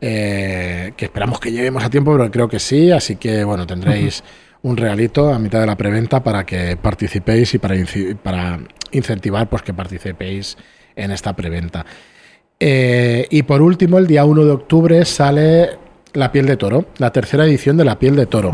eh, 0.00 0.92
que 0.96 1.06
esperamos 1.06 1.38
que 1.40 1.52
lleguemos 1.52 1.84
a 1.84 1.90
tiempo, 1.90 2.16
pero 2.16 2.30
creo 2.30 2.48
que 2.48 2.58
sí, 2.58 2.90
así 2.90 3.16
que 3.16 3.44
bueno, 3.44 3.66
tendréis 3.66 4.22
un 4.62 4.76
regalito 4.76 5.32
a 5.32 5.38
mitad 5.38 5.60
de 5.60 5.66
la 5.66 5.76
preventa 5.76 6.22
para 6.22 6.46
que 6.46 6.76
participéis 6.76 7.54
y 7.54 7.58
para, 7.58 7.74
para 8.22 8.60
incentivar 8.92 9.48
pues, 9.48 9.62
que 9.62 9.74
participéis 9.74 10.56
en 10.96 11.10
esta 11.10 11.34
preventa. 11.34 11.84
Eh, 12.64 13.26
y 13.28 13.42
por 13.42 13.60
último, 13.60 13.98
el 13.98 14.06
día 14.06 14.24
1 14.24 14.44
de 14.44 14.50
octubre 14.52 15.04
sale 15.04 15.70
La 16.12 16.30
piel 16.30 16.46
de 16.46 16.56
toro, 16.56 16.84
la 16.98 17.10
tercera 17.10 17.44
edición 17.44 17.76
de 17.76 17.84
La 17.84 17.98
piel 17.98 18.14
de 18.14 18.26
toro 18.26 18.52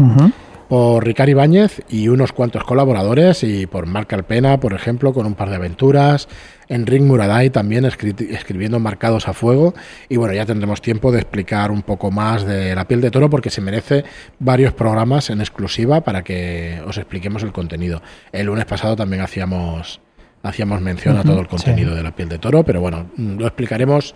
por 0.66 1.04
Ricardo 1.04 1.32
Ibáñez 1.32 1.82
y 1.90 2.08
unos 2.08 2.32
cuantos 2.32 2.64
colaboradores, 2.64 3.42
y 3.42 3.66
por 3.66 3.86
Marc 3.86 4.12
Alpena, 4.14 4.60
por 4.60 4.72
ejemplo, 4.72 5.12
con 5.12 5.26
un 5.26 5.34
par 5.34 5.50
de 5.50 5.56
aventuras, 5.56 6.28
Enric 6.68 7.02
Muraday 7.02 7.50
también 7.50 7.84
escribiendo 7.84 8.78
marcados 8.78 9.28
a 9.28 9.34
fuego, 9.34 9.74
y 10.08 10.16
bueno, 10.16 10.32
ya 10.32 10.46
tendremos 10.46 10.80
tiempo 10.80 11.12
de 11.12 11.18
explicar 11.18 11.70
un 11.70 11.82
poco 11.82 12.10
más 12.10 12.44
de 12.44 12.74
la 12.74 12.86
piel 12.86 13.02
de 13.02 13.10
toro 13.10 13.28
porque 13.28 13.50
se 13.50 13.60
merece 13.60 14.04
varios 14.38 14.72
programas 14.72 15.28
en 15.28 15.40
exclusiva 15.40 16.02
para 16.02 16.22
que 16.22 16.80
os 16.86 16.96
expliquemos 16.96 17.42
el 17.42 17.52
contenido. 17.52 18.02
El 18.32 18.46
lunes 18.46 18.64
pasado 18.64 18.96
también 18.96 19.22
hacíamos, 19.22 20.00
hacíamos 20.48 20.80
mención 20.80 21.16
a 21.16 21.22
todo 21.22 21.40
el 21.40 21.48
contenido 21.48 21.94
de 21.94 22.02
la 22.02 22.14
piel 22.14 22.28
de 22.28 22.38
toro, 22.38 22.64
pero 22.64 22.80
bueno, 22.80 23.10
lo 23.16 23.46
explicaremos 23.46 24.14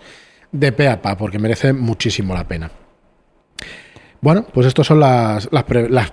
de 0.51 0.71
pe 0.71 0.87
a 0.87 1.01
pa 1.01 1.17
porque 1.17 1.39
merece 1.39 1.73
muchísimo 1.73 2.33
la 2.33 2.47
pena. 2.47 2.71
Bueno, 4.21 4.45
pues 4.53 4.67
estos 4.67 4.87
son 4.87 5.01
las, 5.01 5.49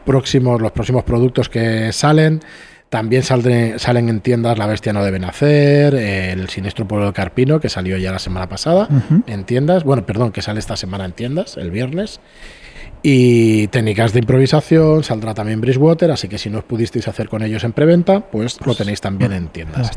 próximos, 0.05 0.61
los 0.61 0.73
próximos 0.73 1.05
productos 1.05 1.49
que 1.49 1.93
salen. 1.93 2.41
También 2.90 3.23
salen 3.23 4.09
en 4.09 4.20
tiendas 4.20 4.59
La 4.59 4.66
Bestia 4.66 4.92
no 4.92 5.04
debe 5.04 5.20
nacer, 5.20 5.94
el 5.94 6.49
Siniestro 6.49 6.88
Pueblo 6.88 7.06
del 7.06 7.14
Carpino, 7.14 7.61
que 7.61 7.68
salió 7.68 7.97
ya 7.97 8.11
la 8.11 8.18
semana 8.18 8.49
pasada 8.49 8.88
en 9.28 9.44
tiendas. 9.44 9.85
Bueno, 9.85 10.04
perdón, 10.04 10.32
que 10.32 10.42
sale 10.42 10.59
esta 10.59 10.76
semana 10.76 11.04
en 11.04 11.12
tiendas, 11.12 11.56
el 11.56 11.70
viernes. 11.70 12.20
Y 13.02 13.68
técnicas 13.68 14.12
de 14.12 14.18
improvisación, 14.18 15.04
saldrá 15.04 15.32
también 15.35 15.61
Bridgewater, 15.61 16.11
así 16.11 16.28
que 16.28 16.37
si 16.37 16.50
no 16.50 16.59
os 16.59 16.64
pudisteis 16.64 17.06
hacer 17.09 17.28
con 17.28 17.42
ellos 17.42 17.62
en 17.64 17.73
preventa, 17.73 18.20
pues, 18.20 18.59
lo 18.66 18.75
tenéis 18.75 19.00
también 19.00 19.32
en 19.32 19.49
tiendas. 19.49 19.92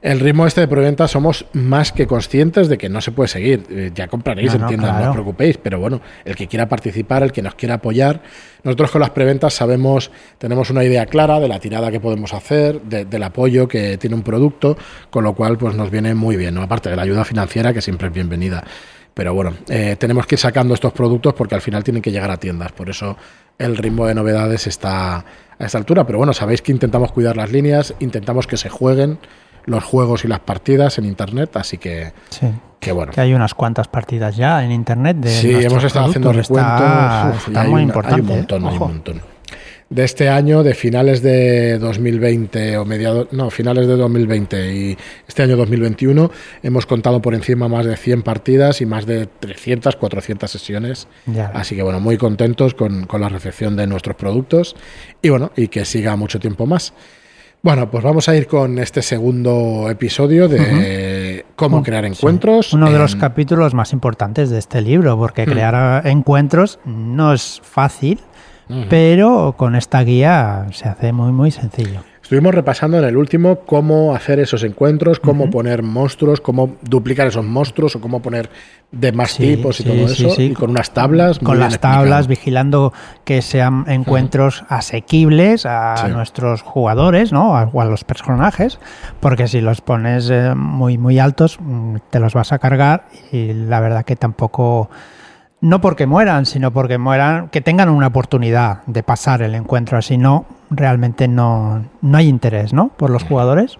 El 0.00 0.20
ritmo 0.20 0.46
este 0.46 0.60
de 0.60 0.68
preventa 0.68 1.08
somos 1.08 1.46
más 1.54 1.90
que 1.90 2.06
conscientes 2.06 2.68
de 2.68 2.78
que 2.78 2.88
no 2.88 3.00
se 3.00 3.10
puede 3.10 3.26
seguir. 3.26 3.64
Eh, 3.68 3.90
ya 3.92 4.06
compraréis 4.06 4.54
en 4.54 4.64
tiendas, 4.68 4.94
no 4.94 5.08
os 5.08 5.12
preocupéis, 5.12 5.58
pero 5.58 5.80
bueno, 5.80 6.00
el 6.24 6.36
que 6.36 6.46
quiera 6.46 6.68
participar, 6.68 7.24
el 7.24 7.32
que 7.32 7.42
nos 7.42 7.56
quiera 7.56 7.74
apoyar, 7.74 8.22
nosotros 8.62 8.92
con 8.92 9.00
las 9.00 9.10
preventas 9.10 9.54
sabemos, 9.54 10.12
tenemos 10.38 10.70
una 10.70 10.84
idea 10.84 11.06
clara 11.06 11.40
de 11.40 11.48
la 11.48 11.58
tirada 11.58 11.90
que 11.90 11.98
podemos 11.98 12.32
hacer, 12.32 12.80
del 12.82 13.22
apoyo 13.24 13.66
que 13.66 13.98
tiene 13.98 14.14
un 14.14 14.22
producto, 14.22 14.78
con 15.10 15.24
lo 15.24 15.34
cual 15.34 15.58
pues 15.58 15.74
nos 15.74 15.90
viene 15.90 16.14
muy 16.14 16.36
bien, 16.36 16.54
¿no? 16.54 16.62
aparte 16.62 16.90
de 16.90 16.96
la 16.96 17.02
ayuda 17.02 17.24
financiera 17.24 17.72
que 17.72 17.80
siempre 17.80 18.06
es 18.06 18.14
bienvenida. 18.14 18.62
Pero 19.14 19.34
bueno, 19.34 19.54
eh, 19.68 19.96
tenemos 19.98 20.26
que 20.26 20.36
ir 20.36 20.38
sacando 20.38 20.74
estos 20.74 20.92
productos 20.92 21.34
porque 21.34 21.56
al 21.56 21.60
final 21.60 21.82
tienen 21.82 22.02
que 22.02 22.12
llegar 22.12 22.30
a 22.30 22.36
tiendas. 22.36 22.70
Por 22.70 22.88
eso 22.88 23.16
el 23.58 23.76
ritmo 23.76 24.06
de 24.06 24.14
novedades 24.14 24.68
está 24.68 25.24
a 25.58 25.64
esta 25.66 25.76
altura. 25.76 26.06
Pero 26.06 26.18
bueno, 26.18 26.32
sabéis 26.32 26.62
que 26.62 26.70
intentamos 26.70 27.10
cuidar 27.10 27.36
las 27.36 27.50
líneas, 27.50 27.94
intentamos 27.98 28.46
que 28.46 28.56
se 28.56 28.68
jueguen 28.68 29.18
los 29.68 29.84
juegos 29.84 30.24
y 30.24 30.28
las 30.28 30.40
partidas 30.40 30.98
en 30.98 31.04
internet, 31.04 31.56
así 31.56 31.78
que, 31.78 32.12
sí. 32.30 32.46
que 32.80 32.92
bueno. 32.92 33.12
Que 33.12 33.20
hay 33.20 33.34
unas 33.34 33.54
cuantas 33.54 33.88
partidas 33.88 34.36
ya 34.36 34.64
en 34.64 34.72
internet 34.72 35.18
de 35.18 35.30
Sí, 35.30 35.54
hemos 35.54 35.84
estado 35.84 36.06
haciendo 36.06 36.32
recuentos. 36.32 37.46
Está, 37.46 37.64
muy 37.64 37.82
importante. 37.82 38.16
Hay 38.16 38.20
un 38.20 38.26
montón, 38.26 38.66
hay 38.66 38.72
un 38.72 38.78
montón 38.78 39.22
de 39.90 40.04
este 40.04 40.28
año, 40.28 40.62
de 40.62 40.74
finales 40.74 41.22
de 41.22 41.78
2020 41.78 42.76
o 42.76 42.84
mediados, 42.84 43.28
no, 43.32 43.50
finales 43.50 43.86
de 43.86 43.96
2020 43.96 44.74
y 44.74 44.98
este 45.26 45.42
año 45.42 45.56
2021, 45.56 46.30
hemos 46.62 46.84
contado 46.84 47.22
por 47.22 47.34
encima 47.34 47.68
más 47.68 47.86
de 47.86 47.96
100 47.96 48.22
partidas 48.22 48.82
y 48.82 48.86
más 48.86 49.06
de 49.06 49.26
300, 49.26 49.96
400 49.96 50.50
sesiones. 50.50 51.08
Así 51.54 51.74
que 51.74 51.82
bueno, 51.82 52.00
muy 52.00 52.18
contentos 52.18 52.74
con, 52.74 53.06
con, 53.06 53.20
la 53.20 53.28
recepción 53.28 53.76
de 53.76 53.86
nuestros 53.86 54.16
productos 54.16 54.76
y 55.22 55.30
bueno, 55.30 55.52
y 55.56 55.68
que 55.68 55.84
siga 55.84 56.16
mucho 56.16 56.38
tiempo 56.38 56.66
más. 56.66 56.92
Bueno, 57.62 57.90
pues 57.90 58.04
vamos 58.04 58.28
a 58.28 58.36
ir 58.36 58.46
con 58.46 58.78
este 58.78 59.02
segundo 59.02 59.88
episodio 59.90 60.48
de 60.48 61.44
cómo 61.56 61.82
crear 61.82 62.04
encuentros. 62.04 62.72
Uno 62.72 62.90
de 62.90 62.98
los 62.98 63.16
capítulos 63.16 63.74
más 63.74 63.92
importantes 63.92 64.50
de 64.50 64.58
este 64.58 64.80
libro, 64.80 65.18
porque 65.18 65.44
hmm. 65.44 65.50
crear 65.50 66.06
encuentros 66.06 66.78
no 66.84 67.32
es 67.32 67.60
fácil 67.64 68.20
pero 68.88 69.54
con 69.56 69.74
esta 69.74 70.02
guía 70.02 70.66
se 70.72 70.88
hace 70.88 71.12
muy, 71.12 71.32
muy 71.32 71.50
sencillo. 71.50 72.02
Estuvimos 72.28 72.54
repasando 72.54 72.98
en 72.98 73.04
el 73.04 73.16
último 73.16 73.60
cómo 73.60 74.14
hacer 74.14 74.38
esos 74.38 74.62
encuentros, 74.62 75.18
cómo 75.18 75.48
poner 75.48 75.82
monstruos, 75.82 76.42
cómo 76.42 76.76
duplicar 76.82 77.26
esos 77.26 77.42
monstruos 77.42 77.96
o 77.96 78.02
cómo 78.02 78.20
poner 78.20 78.50
de 78.92 79.12
más 79.12 79.38
tipos 79.38 79.80
y 79.80 79.84
todo 79.84 79.94
eso. 79.94 80.34
Y 80.38 80.52
con 80.52 80.68
unas 80.68 80.92
tablas. 80.92 81.38
Con 81.38 81.58
las 81.58 81.80
tablas, 81.80 82.26
vigilando 82.26 82.92
que 83.24 83.40
sean 83.40 83.86
encuentros 83.88 84.62
asequibles 84.68 85.64
a 85.64 86.06
nuestros 86.08 86.60
jugadores 86.60 87.32
¿no? 87.32 87.52
o 87.52 87.80
a 87.80 87.84
los 87.86 88.04
personajes, 88.04 88.78
porque 89.20 89.48
si 89.48 89.62
los 89.62 89.80
pones 89.80 90.28
eh, 90.28 90.52
muy, 90.54 90.98
muy 90.98 91.18
altos, 91.18 91.56
mm, 91.58 91.96
te 92.10 92.20
los 92.20 92.34
vas 92.34 92.52
a 92.52 92.58
cargar 92.58 93.06
y 93.32 93.54
la 93.54 93.80
verdad 93.80 94.04
que 94.04 94.16
tampoco 94.16 94.90
no 95.60 95.80
porque 95.80 96.06
mueran, 96.06 96.46
sino 96.46 96.72
porque 96.72 96.98
mueran, 96.98 97.48
que 97.48 97.60
tengan 97.60 97.88
una 97.88 98.08
oportunidad 98.08 98.84
de 98.86 99.02
pasar 99.02 99.42
el 99.42 99.54
encuentro, 99.54 99.98
así 99.98 100.16
no, 100.16 100.46
realmente 100.70 101.28
no, 101.28 101.84
no 102.00 102.18
hay 102.18 102.28
interés, 102.28 102.72
¿no? 102.72 102.88
Por 102.88 103.10
los 103.10 103.24
jugadores. 103.24 103.78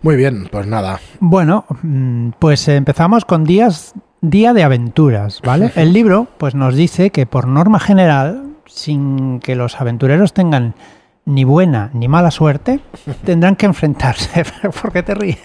Muy 0.00 0.16
bien, 0.16 0.48
pues 0.50 0.66
nada. 0.66 1.00
Bueno, 1.20 1.64
mm, 1.82 2.30
pues 2.38 2.68
empezamos 2.68 3.24
con 3.24 3.44
días, 3.44 3.94
día 4.20 4.52
de 4.52 4.62
aventuras, 4.62 5.40
¿vale? 5.42 5.72
El 5.76 5.92
libro, 5.92 6.28
pues 6.38 6.54
nos 6.54 6.74
dice 6.74 7.10
que 7.10 7.26
por 7.26 7.46
norma 7.46 7.80
general, 7.80 8.54
sin 8.66 9.40
que 9.40 9.56
los 9.56 9.80
aventureros 9.80 10.32
tengan 10.32 10.74
ni 11.24 11.44
buena 11.44 11.90
ni 11.92 12.08
mala 12.08 12.30
suerte, 12.30 12.80
tendrán 13.24 13.56
que 13.56 13.66
enfrentarse. 13.66 14.44
¿Por 14.82 14.92
qué 14.92 15.02
te 15.02 15.14
ríes? 15.14 15.38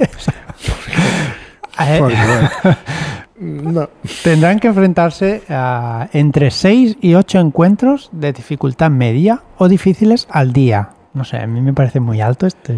No. 3.39 3.89
Tendrán 4.23 4.59
que 4.59 4.67
enfrentarse 4.67 5.41
a 5.49 6.07
entre 6.13 6.51
6 6.51 6.97
y 7.01 7.15
8 7.15 7.39
encuentros 7.39 8.09
de 8.11 8.31
dificultad 8.31 8.91
media 8.91 9.41
o 9.57 9.67
difíciles 9.67 10.27
al 10.29 10.53
día. 10.53 10.91
No 11.13 11.25
sé, 11.25 11.37
a 11.37 11.47
mí 11.47 11.61
me 11.61 11.73
parece 11.73 11.99
muy 11.99 12.21
alto 12.21 12.45
este. 12.45 12.75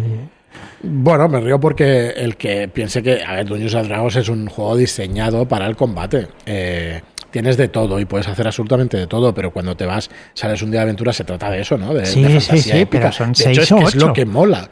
Bueno, 0.82 1.28
me 1.28 1.40
río 1.40 1.60
porque 1.60 2.10
el 2.10 2.36
que 2.36 2.68
piense 2.68 3.02
que, 3.02 3.22
a 3.22 3.34
ver, 3.34 3.46
Dungeons 3.46 3.74
and 3.74 3.88
Dragons 3.88 4.16
es 4.16 4.28
un 4.28 4.46
juego 4.46 4.76
diseñado 4.76 5.46
para 5.46 5.66
el 5.66 5.76
combate. 5.76 6.28
Eh, 6.46 7.00
tienes 7.30 7.56
de 7.56 7.68
todo 7.68 7.98
y 8.00 8.04
puedes 8.04 8.28
hacer 8.28 8.46
absolutamente 8.46 8.96
de 8.96 9.06
todo, 9.06 9.34
pero 9.34 9.50
cuando 9.52 9.76
te 9.76 9.84
vas, 9.84 10.10
sales 10.32 10.62
un 10.62 10.70
día 10.70 10.80
de 10.80 10.84
aventura, 10.84 11.12
se 11.12 11.24
trata 11.24 11.50
de 11.50 11.60
eso, 11.60 11.76
¿no? 11.76 11.92
De, 11.92 12.06
sí, 12.06 12.40
sí, 12.40 12.58
sí, 12.58 12.86
pero 12.86 13.12
son 13.12 13.34
6 13.34 13.72
o 13.72 13.76
8. 13.76 13.88
Es 13.88 13.94
lo 13.96 14.12
que 14.12 14.24
mola. 14.24 14.68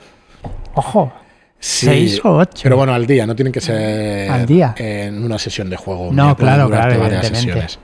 Ojo, 0.74 1.12
Sí, 1.64 2.21
o 2.23 2.37
ocho. 2.37 2.61
Pero 2.62 2.76
bueno, 2.76 2.92
al 2.92 3.06
día, 3.06 3.26
no 3.26 3.35
tienen 3.35 3.50
que 3.50 3.62
ser 3.62 4.30
al 4.30 4.44
día. 4.44 4.75
en 4.76 5.25
una 5.25 5.38
sesión 5.38 5.71
de 5.71 5.76
juego. 5.76 6.11
No, 6.12 6.37
claro, 6.37 6.68
claro, 6.68 7.00
varias 7.00 7.26
sesiones. 7.28 7.78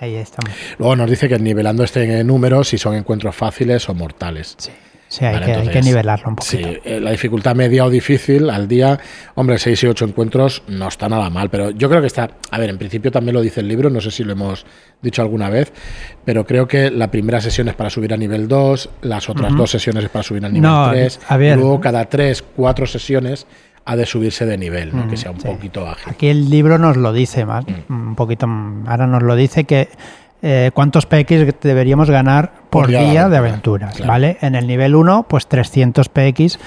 Ahí 0.00 0.14
estamos. 0.14 0.50
Luego 0.78 0.96
nos 0.96 1.10
dice 1.10 1.28
que 1.28 1.38
nivelando 1.38 1.84
este 1.84 2.24
número 2.24 2.64
si 2.64 2.78
son 2.78 2.94
encuentros 2.94 3.36
fáciles 3.36 3.88
o 3.90 3.94
mortales. 3.94 4.54
Sí. 4.56 4.70
Sí, 5.08 5.24
hay, 5.24 5.40
que, 5.40 5.52
hay, 5.52 5.68
que, 5.68 5.82
nivelarlo 5.82 6.30
un 6.30 6.36
poquito. 6.36 6.68
Sí, 6.68 6.78
eh, 6.84 7.00
la 7.00 7.12
dificultad 7.12 7.54
media 7.54 7.84
o 7.84 7.90
difícil 7.90 8.50
al 8.50 8.66
día, 8.66 8.98
hombre, 9.34 9.58
6 9.58 9.84
y 9.84 9.86
8 9.86 10.04
encuentros 10.06 10.62
no 10.66 10.88
está 10.88 11.08
nada 11.08 11.30
mal, 11.30 11.48
pero 11.48 11.70
yo 11.70 11.88
creo 11.88 12.00
que 12.00 12.08
está, 12.08 12.30
a 12.50 12.58
ver, 12.58 12.70
en 12.70 12.78
principio 12.78 13.12
también 13.12 13.34
lo 13.34 13.40
dice 13.40 13.60
el 13.60 13.68
libro, 13.68 13.88
no 13.88 14.00
sé 14.00 14.10
si 14.10 14.24
lo 14.24 14.32
hemos 14.32 14.66
dicho 15.00 15.22
alguna 15.22 15.48
vez, 15.48 15.72
pero 16.24 16.44
creo 16.44 16.66
que 16.66 16.90
la 16.90 17.10
primera 17.10 17.40
sesión 17.40 17.68
es 17.68 17.74
para 17.74 17.88
subir 17.88 18.12
a 18.12 18.16
nivel 18.16 18.48
2, 18.48 18.90
las 19.02 19.28
otras 19.28 19.54
dos 19.56 19.70
sesiones 19.70 20.04
es 20.04 20.10
para 20.10 20.22
subir 20.24 20.44
a 20.44 20.48
nivel 20.48 20.70
3, 20.90 21.20
luego 21.56 21.80
cada 21.80 22.04
3, 22.06 22.44
4 22.56 22.86
sesiones 22.86 23.46
ha 23.84 23.94
de 23.94 24.04
subirse 24.04 24.44
de 24.44 24.58
nivel, 24.58 24.92
que 25.08 25.16
sea 25.16 25.30
un 25.30 25.38
poquito 25.38 25.86
ágil. 25.86 26.12
Aquí 26.12 26.26
el 26.26 26.50
libro 26.50 26.76
nos 26.78 26.96
lo 26.96 27.12
dice 27.12 27.46
más, 27.46 27.64
mm. 27.64 28.08
un 28.08 28.16
poquito, 28.16 28.46
ahora 28.86 29.06
nos 29.06 29.22
lo 29.22 29.36
dice 29.36 29.62
que 29.62 29.88
eh, 30.48 30.70
cuántos 30.72 31.06
PX 31.06 31.58
deberíamos 31.60 32.08
ganar 32.08 32.52
por, 32.70 32.86
día, 32.86 33.28
de 33.28 33.36
aventuras, 33.36 33.98
¿vale? 34.06 34.38
En 34.40 34.54
el 34.54 34.68
nivel 34.68 34.94
1, 34.94 35.26
pues 35.28 35.48
300 35.48 36.08
PX, 36.08 36.60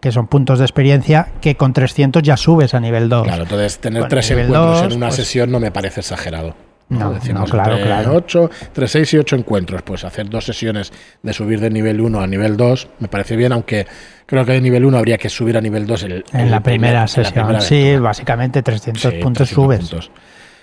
que 0.00 0.10
son 0.10 0.26
puntos 0.26 0.58
de 0.58 0.64
experiencia, 0.64 1.28
que 1.40 1.56
con 1.56 1.72
300 1.72 2.20
ya 2.20 2.36
subes 2.36 2.74
a 2.74 2.80
nivel 2.80 3.08
2. 3.08 3.22
Claro, 3.22 3.44
entonces 3.44 3.78
tener 3.78 4.08
tres 4.08 4.28
encuentros 4.32 4.82
en 4.82 4.96
una 4.96 5.06
pues 5.06 5.16
sesión 5.16 5.52
no 5.52 5.60
me 5.60 5.70
parece 5.70 6.00
exagerado. 6.00 6.56
No, 6.88 7.12
no, 7.12 7.44
claro, 7.44 7.76
claro. 7.80 8.14
8, 8.16 8.50
3, 8.72 8.90
6 8.90 9.14
y 9.14 9.18
8 9.18 9.36
encuentros. 9.36 9.82
Pues 9.82 10.04
hacer 10.04 10.28
dos 10.28 10.44
sesiones 10.44 10.92
de 11.22 11.32
subir 11.32 11.60
de 11.60 11.70
nivel 11.70 12.00
1 12.00 12.20
a 12.20 12.26
nivel 12.26 12.56
2 12.56 12.88
me 12.98 13.06
parece 13.06 13.36
bien, 13.36 13.52
aunque 13.52 13.86
creo 14.26 14.44
que 14.44 14.52
de 14.52 14.60
nivel 14.60 14.84
1 14.84 14.98
habría 14.98 15.16
que 15.16 15.28
subir 15.28 15.56
a 15.56 15.60
nivel 15.60 15.86
2 15.86 16.06
en 16.32 16.50
la 16.50 16.60
primera 16.60 17.06
sesión. 17.06 17.60
sí, 17.60 17.96
básicamente 17.98 18.62
300 18.62 19.14
puntos 19.14 19.48
subes. 19.48 20.10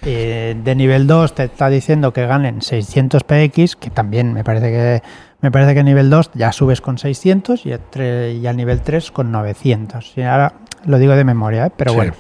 Eh, 0.03 0.56
de 0.63 0.75
nivel 0.75 1.08
2 1.08 1.36
te 1.36 1.44
está 1.44 1.70
diciendo 1.70 2.13
que 2.13 2.25
ganen 2.25 2.62
600 2.62 3.24
PX, 3.24 3.75
que 3.75 3.89
también 3.89 4.34
me 4.34 4.44
parece 4.44 4.72
que 4.72 5.03
Me 5.41 5.51
parece 5.51 5.74
que 5.74 5.84
nivel 5.84 6.10
2 6.10 6.32
ya 6.34 6.51
subes 6.51 6.82
con 6.82 6.98
600 6.98 7.65
y, 7.65 7.70
y 7.70 8.48
al 8.48 8.58
nivel 8.58 8.82
3 8.82 9.12
con 9.12 9.32
900. 9.32 10.13
Y 10.18 10.22
ahora 10.22 10.53
lo 10.86 10.98
digo 11.00 11.15
de 11.15 11.24
memoria, 11.24 11.68
¿eh? 11.68 11.72
pero 11.75 11.94
bueno. 11.94 12.13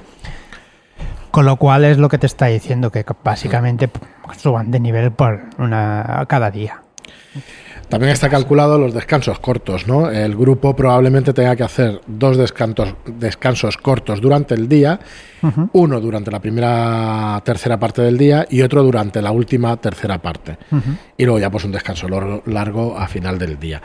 Con 1.31 1.45
lo 1.45 1.57
cual 1.57 1.85
es 1.85 1.97
lo 1.97 2.09
que 2.09 2.17
te 2.17 2.25
está 2.25 2.47
diciendo, 2.47 2.91
que 2.91 3.05
básicamente 3.23 3.89
suban 4.35 4.71
de 4.71 4.79
nivel 4.79 5.11
por 5.11 5.41
una 5.59 6.25
cada 6.27 6.49
día. 6.49 6.81
También 7.89 8.13
está 8.13 8.29
calculado 8.29 8.77
los 8.77 8.93
descansos 8.93 9.39
cortos, 9.39 9.87
¿no? 9.87 10.11
El 10.11 10.35
grupo 10.35 10.75
probablemente 10.75 11.33
tenga 11.33 11.55
que 11.55 11.63
hacer 11.63 12.01
dos 12.05 12.37
descansos, 12.37 12.93
descansos 13.05 13.77
cortos 13.77 14.21
durante 14.21 14.53
el 14.53 14.69
día, 14.69 14.99
uno 15.73 15.99
durante 15.99 16.29
la 16.29 16.39
primera 16.39 17.41
tercera 17.43 17.79
parte 17.79 18.03
del 18.03 18.17
día 18.17 18.45
y 18.47 18.61
otro 18.61 18.83
durante 18.83 19.23
la 19.23 19.31
última 19.31 19.75
tercera 19.77 20.21
parte. 20.21 20.57
Y 21.17 21.25
luego 21.25 21.39
ya 21.39 21.49
pues 21.49 21.63
un 21.63 21.71
descanso 21.71 22.07
largo 22.45 22.95
a 22.95 23.07
final 23.07 23.39
del 23.39 23.59
día. 23.59 23.81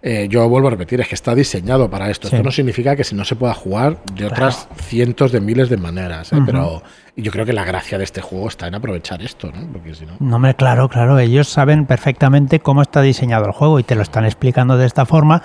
Eh, 0.00 0.28
yo 0.30 0.48
vuelvo 0.48 0.68
a 0.68 0.70
repetir, 0.70 1.00
es 1.00 1.08
que 1.08 1.14
está 1.16 1.34
diseñado 1.34 1.90
para 1.90 2.08
esto. 2.08 2.28
Esto 2.28 2.42
no 2.42 2.52
significa 2.52 2.94
que 2.94 3.02
si 3.02 3.16
no 3.16 3.24
se 3.24 3.34
pueda 3.34 3.52
jugar 3.54 3.98
de 4.14 4.26
otras 4.26 4.68
cientos 4.76 5.32
de 5.32 5.40
miles 5.40 5.68
de 5.68 5.76
maneras, 5.76 6.32
¿eh? 6.32 6.36
pero 6.46 6.82
yo 7.16 7.32
creo 7.32 7.44
que 7.44 7.52
la 7.52 7.64
gracia 7.64 7.98
de 7.98 8.04
este 8.04 8.20
juego 8.20 8.46
está 8.46 8.68
en 8.68 8.76
aprovechar 8.76 9.20
esto, 9.22 9.50
¿no? 9.50 9.72
Porque 9.72 9.94
si 9.94 10.06
no... 10.06 10.12
no, 10.20 10.36
hombre, 10.36 10.54
claro, 10.54 10.88
claro, 10.88 11.18
ellos 11.18 11.48
saben 11.48 11.84
perfectamente 11.84 12.60
cómo 12.60 12.82
está 12.82 13.02
diseñado 13.02 13.46
el 13.46 13.52
juego 13.52 13.80
y 13.80 13.82
te 13.82 13.96
lo 13.96 14.02
están 14.02 14.24
explicando 14.24 14.76
de 14.76 14.86
esta 14.86 15.04
forma 15.04 15.42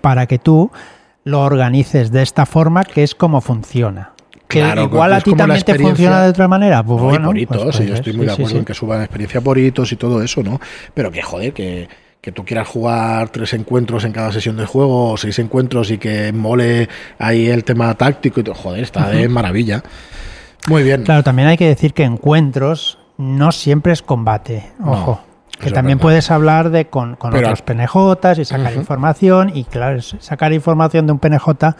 para 0.00 0.26
que 0.26 0.40
tú 0.40 0.72
lo 1.24 1.40
organices 1.40 2.10
de 2.10 2.22
esta 2.22 2.44
forma, 2.44 2.82
que 2.82 3.04
es 3.04 3.14
como 3.14 3.40
funciona. 3.40 4.12
Que 4.48 4.60
igual 4.82 5.12
a 5.14 5.20
ti 5.20 5.32
también 5.34 5.62
te 5.62 5.78
funciona 5.78 6.24
de 6.24 6.30
otra 6.30 6.46
manera. 6.46 6.82
Pues 6.82 7.00
bueno, 7.00 7.28
por 7.28 7.38
hitos, 7.38 7.62
pues 7.62 7.88
yo 7.88 7.94
estoy 7.94 8.12
muy 8.12 8.26
de 8.26 8.32
acuerdo 8.32 8.58
en 8.58 8.64
que 8.64 8.74
suban 8.74 9.00
experiencia 9.00 9.40
por 9.40 9.56
hitos 9.56 9.92
y 9.92 9.96
todo 9.96 10.22
eso, 10.22 10.42
¿no? 10.42 10.60
Pero 10.92 11.10
que 11.10 11.22
joder, 11.22 11.54
que 11.54 11.88
que 12.22 12.30
tú 12.30 12.44
quieras 12.44 12.68
jugar 12.68 13.30
tres 13.30 13.52
encuentros 13.52 14.04
en 14.04 14.12
cada 14.12 14.30
sesión 14.30 14.56
de 14.56 14.64
juego 14.64 15.10
o 15.10 15.16
seis 15.16 15.40
encuentros 15.40 15.90
y 15.90 15.98
que 15.98 16.32
mole 16.32 16.88
ahí 17.18 17.48
el 17.48 17.64
tema 17.64 17.92
táctico 17.94 18.38
y 18.38 18.44
todo, 18.44 18.54
joder, 18.54 18.84
está 18.84 19.08
de 19.08 19.28
maravilla. 19.28 19.82
Muy 20.68 20.84
bien. 20.84 21.02
Claro, 21.02 21.24
también 21.24 21.48
hay 21.48 21.56
que 21.56 21.66
decir 21.66 21.92
que 21.92 22.04
encuentros 22.04 23.00
no 23.18 23.50
siempre 23.50 23.92
es 23.92 24.02
combate, 24.02 24.70
ojo. 24.84 25.20
que 25.58 25.72
también 25.72 25.98
puedes 25.98 26.30
hablar 26.30 26.70
de 26.70 26.84
con, 26.84 27.18
otros 27.20 27.62
PNJs 27.62 28.38
y 28.38 28.44
sacar 28.44 28.72
información 28.74 29.50
y 29.52 29.64
claro, 29.64 30.00
sacar 30.00 30.52
información 30.52 31.06
de 31.06 31.12
un 31.14 31.18
PNJ 31.18 31.74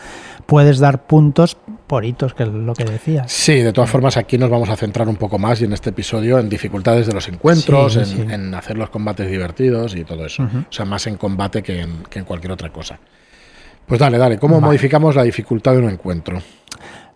puedes 0.46 0.80
dar 0.80 1.04
puntos 1.06 1.56
por 1.92 2.06
hitos, 2.06 2.32
que 2.32 2.44
es 2.44 2.48
lo 2.48 2.72
que 2.72 2.84
decías. 2.84 3.30
Sí, 3.30 3.56
de 3.56 3.70
todas 3.70 3.90
formas 3.90 4.16
aquí 4.16 4.38
nos 4.38 4.48
vamos 4.48 4.70
a 4.70 4.76
centrar 4.76 5.06
un 5.10 5.16
poco 5.16 5.38
más 5.38 5.60
y 5.60 5.66
en 5.66 5.74
este 5.74 5.90
episodio 5.90 6.38
en 6.38 6.48
dificultades 6.48 7.06
de 7.06 7.12
los 7.12 7.28
encuentros, 7.28 7.98
en, 7.98 8.54
hacer 8.54 8.78
los 8.78 8.88
combates 8.88 9.28
divertidos 9.30 9.94
y 9.94 10.02
todo 10.02 10.24
eso. 10.24 10.42
O 10.42 10.72
sea, 10.72 10.86
más 10.86 11.06
en 11.06 11.18
combate 11.18 11.62
que 11.62 11.80
en, 11.82 12.24
cualquier 12.24 12.52
otra 12.52 12.70
cosa. 12.70 12.98
Pues 13.84 14.00
dale, 14.00 14.16
dale, 14.16 14.38
¿cómo 14.38 14.58
modificamos 14.58 15.14
la 15.14 15.22
dificultad 15.22 15.72
de 15.72 15.80
un 15.80 15.90
encuentro? 15.90 16.38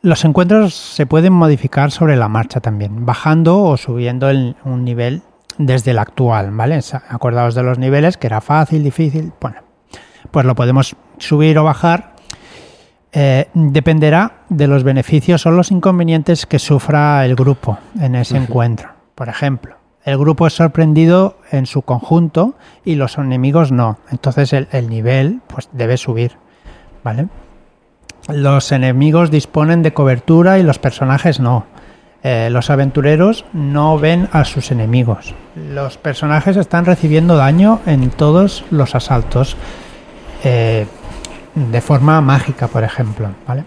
Los 0.02 0.22
encuentros 0.26 0.74
se 0.74 1.06
pueden 1.06 1.32
modificar 1.32 1.90
sobre 1.90 2.14
la 2.14 2.28
marcha 2.28 2.60
también, 2.60 3.06
bajando 3.06 3.62
o 3.62 3.78
subiendo 3.78 4.28
un 4.28 4.84
nivel 4.84 5.22
desde 5.56 5.92
el 5.92 5.98
actual, 5.98 6.50
¿vale? 6.50 6.80
Acordaos 7.08 7.54
de 7.54 7.62
los 7.62 7.78
niveles, 7.78 8.18
que 8.18 8.26
era 8.26 8.42
fácil, 8.42 8.84
difícil, 8.84 9.32
bueno, 9.40 9.62
pues 10.30 10.44
lo 10.44 10.54
podemos 10.54 10.96
subir 11.16 11.56
o 11.56 11.64
bajar 11.64 12.15
eh, 13.18 13.48
dependerá 13.54 14.42
de 14.50 14.66
los 14.66 14.84
beneficios 14.84 15.46
o 15.46 15.50
los 15.50 15.70
inconvenientes 15.70 16.44
que 16.44 16.58
sufra 16.58 17.24
el 17.24 17.34
grupo 17.34 17.78
en 17.98 18.14
ese 18.14 18.36
encuentro. 18.36 18.90
Por 19.14 19.30
ejemplo, 19.30 19.76
el 20.04 20.18
grupo 20.18 20.46
es 20.46 20.52
sorprendido 20.52 21.38
en 21.50 21.64
su 21.64 21.80
conjunto 21.80 22.56
y 22.84 22.96
los 22.96 23.16
enemigos 23.16 23.72
no. 23.72 23.96
Entonces 24.10 24.52
el, 24.52 24.90
nivel 24.90 25.40
pues, 25.46 25.70
debe 25.72 25.96
subir. 25.96 26.32
¿vale? 27.02 27.28
Los 28.28 28.70
enemigos 28.70 29.30
disponen 29.30 29.82
de 29.82 29.94
cobertura 29.94 30.58
y 30.58 30.62
los 30.62 30.78
personajes 30.78 31.40
no. 31.40 31.64
Eh, 32.22 32.50
los 32.50 32.68
aventureros 32.68 33.46
no 33.54 33.98
ven 33.98 34.28
a 34.32 34.44
sus 34.44 34.70
enemigos. 34.70 35.34
Los 35.54 35.96
personajes 35.96 36.58
están 36.58 36.84
recibiendo 36.84 37.38
daño 37.38 37.80
en 37.86 38.10
todos 38.10 38.62
los 38.70 38.94
asaltos. 38.94 39.56
Eh, 40.44 40.86
de 41.56 41.80
forma 41.80 42.20
mágica, 42.20 42.68
por 42.68 42.84
ejemplo, 42.84 43.30
¿vale? 43.46 43.64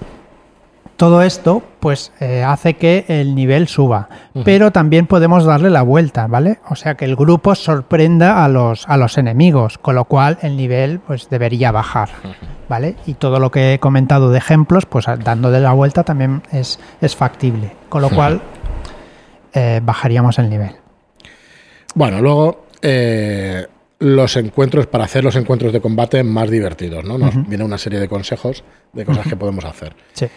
Todo 0.96 1.22
esto, 1.22 1.63
pues, 1.79 2.11
eh, 2.20 2.44
hace 2.44 2.75
que 2.75 3.05
el 3.07 3.33
nivel 3.33 3.70
suba, 3.70 4.09
pero 4.44 4.72
también 4.72 5.07
podemos 5.07 5.46
darle 5.46 5.70
la 5.70 5.81
vuelta, 5.81 6.27
¿vale? 6.27 6.59
O 6.70 6.75
sea, 6.75 6.96
que 6.96 7.05
el 7.05 7.16
grupo 7.16 7.55
sorprenda 7.55 8.44
a 8.44 8.50
los, 8.50 8.85
a 8.87 8.98
los 8.98 9.18
enemigos, 9.18 9.77
con 9.77 9.96
lo 9.96 10.05
cual 10.05 10.37
el 10.42 10.57
nivel, 10.57 11.00
pues, 11.00 11.29
debería 11.29 11.72
bajar, 11.72 12.09
¿vale? 12.68 12.96
Y 13.05 13.13
todo 13.13 13.40
lo 13.40 13.50
que 13.50 13.74
he 13.74 13.79
comentado 13.79 14.29
de 14.29 14.40
ejemplos, 14.40 14.85
pues, 14.85 15.05
dándole 15.24 15.61
la 15.61 15.72
vuelta 15.72 16.03
también 16.03 16.44
es, 16.51 16.79
es 17.00 17.16
factible, 17.16 17.72
con 17.87 18.01
lo 18.01 18.09
cual 18.09 18.42
eh, 19.53 19.79
bajaríamos 19.81 20.37
el 20.37 20.50
nivel. 20.50 20.75
Bueno, 21.96 22.22
luego... 22.22 22.66
Eh 22.81 23.66
los 24.00 24.38
encuentros, 24.38 24.88
para 24.88 25.03
hacer 25.03 25.24
los 25.24 25.35
encuentros 25.35 25.74
de 25.74 25.81
combate 25.81 26.24
más 26.24 26.50
divertidos, 26.50 27.03
¿no? 27.03 27.18
Nos 27.18 27.48
viene 27.48 27.64
una 27.64 27.77
serie 27.77 28.00
de 28.00 28.07
consejos 28.07 28.64
de 28.94 29.05
cosas 29.05 29.27
que 29.27 29.35
podemos 29.35 29.66
hacer. 29.66 29.96
Sí. 30.14 30.27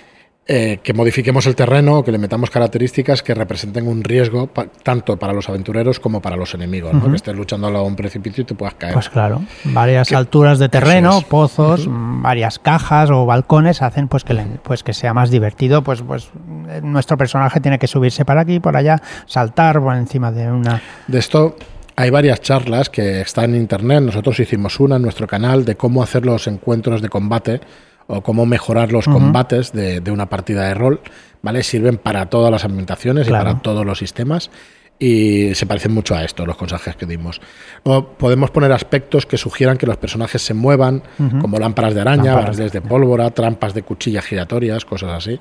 Eh, 0.45 0.81
que 0.83 0.93
modifiquemos 0.93 1.47
el 1.47 1.55
terreno, 1.55 2.03
que 2.03 2.11
le 2.11 2.19
metamos 2.19 2.51
características 2.51 3.23
que 3.23 3.33
representen 3.33 3.87
un 3.87 4.03
riesgo 4.03 4.51
tanto 4.83 5.17
para 5.17 5.33
los 5.33 5.49
aventureros 5.49 6.01
como 6.01 6.21
para 6.21 6.35
los 6.35 6.53
enemigos, 6.55 6.93
¿no? 6.93 7.09
que 7.09 7.15
estés 7.15 7.37
luchando 7.37 7.69
a 7.69 7.83
un 7.83 7.95
precipicio 7.95 8.43
y 8.43 8.45
te 8.45 8.57
puedas 8.57 8.75
caer. 8.75 8.93
Pues 8.93 9.09
claro, 9.09 9.41
varias 9.63 10.11
alturas 10.11 10.59
de 10.59 10.69
terreno, 10.69 11.23
pozos, 11.29 11.87
varias 11.89 12.59
cajas 12.59 13.11
o 13.11 13.25
balcones 13.25 13.83
hacen 13.83 14.09
pues 14.09 14.25
que, 14.25 14.35
pues 14.65 14.83
que 14.83 14.95
sea 14.95 15.15
más 15.15 15.31
divertido. 15.31 15.83
Pues, 15.83 16.03
pues 16.03 16.33
eh, 16.69 16.81
nuestro 16.83 17.17
personaje 17.17 17.61
tiene 17.61 17.79
que 17.79 17.87
subirse 17.87 18.25
para 18.25 18.41
aquí, 18.41 18.59
por 18.59 18.77
allá, 18.77 19.01
saltar 19.27 19.81
por 19.81 19.95
encima 19.95 20.33
de 20.33 20.51
una. 20.51 20.83
De 21.07 21.21
esto 21.21 21.55
hay 22.03 22.11
varias 22.11 22.41
charlas 22.41 22.91
que 22.91 23.21
están 23.21 23.55
en 23.55 23.61
internet. 23.61 24.03
Nosotros 24.03 24.41
hicimos 24.41 24.81
una 24.81 24.97
en 24.97 25.03
nuestro 25.03 25.29
canal 25.29 25.65
de 25.65 25.77
cómo 25.77 26.03
hacer 26.03 26.27
los 26.27 26.49
encuentros 26.49 27.01
de 27.01 27.09
combate 27.09 27.61
o 28.09 28.23
cómo 28.23 28.45
mejorar 28.45 28.91
los 28.91 29.05
combates 29.05 29.73
de, 29.73 30.03
una 30.11 30.27
partida 30.29 30.67
de 30.67 30.75
rol. 30.75 31.01
¿Vale? 31.43 31.63
Sirven 31.63 31.99
para 31.99 32.27
todas 32.27 32.51
las 32.51 32.65
ambientaciones 32.65 33.29
y 33.29 33.31
para 33.31 33.61
todos 33.61 33.87
los 33.87 33.99
sistemas. 33.99 34.51
Y 34.99 35.55
se 35.55 35.65
parecen 35.65 35.93
mucho 35.93 36.17
a 36.17 36.25
esto, 36.25 36.45
los 36.45 36.57
consejos 36.57 36.97
que 36.97 37.07
dimos. 37.07 37.41
O 37.85 38.05
podemos 38.05 38.51
poner 38.51 38.73
aspectos 38.73 39.25
que 39.25 39.37
sugieran 39.37 39.77
que 39.77 39.87
los 39.87 39.97
personajes 39.97 40.43
se 40.43 40.55
muevan, 40.55 41.05
como 41.41 41.59
lámparas 41.59 41.95
de 41.95 42.01
araña, 42.01 42.35
barriles 42.35 42.73
de 42.73 42.81
pólvora, 42.81 43.31
trampas 43.31 43.75
de 43.75 43.83
cuchillas 43.83 44.25
giratorias, 44.25 44.85
cosas 44.85 45.13
así 45.13 45.39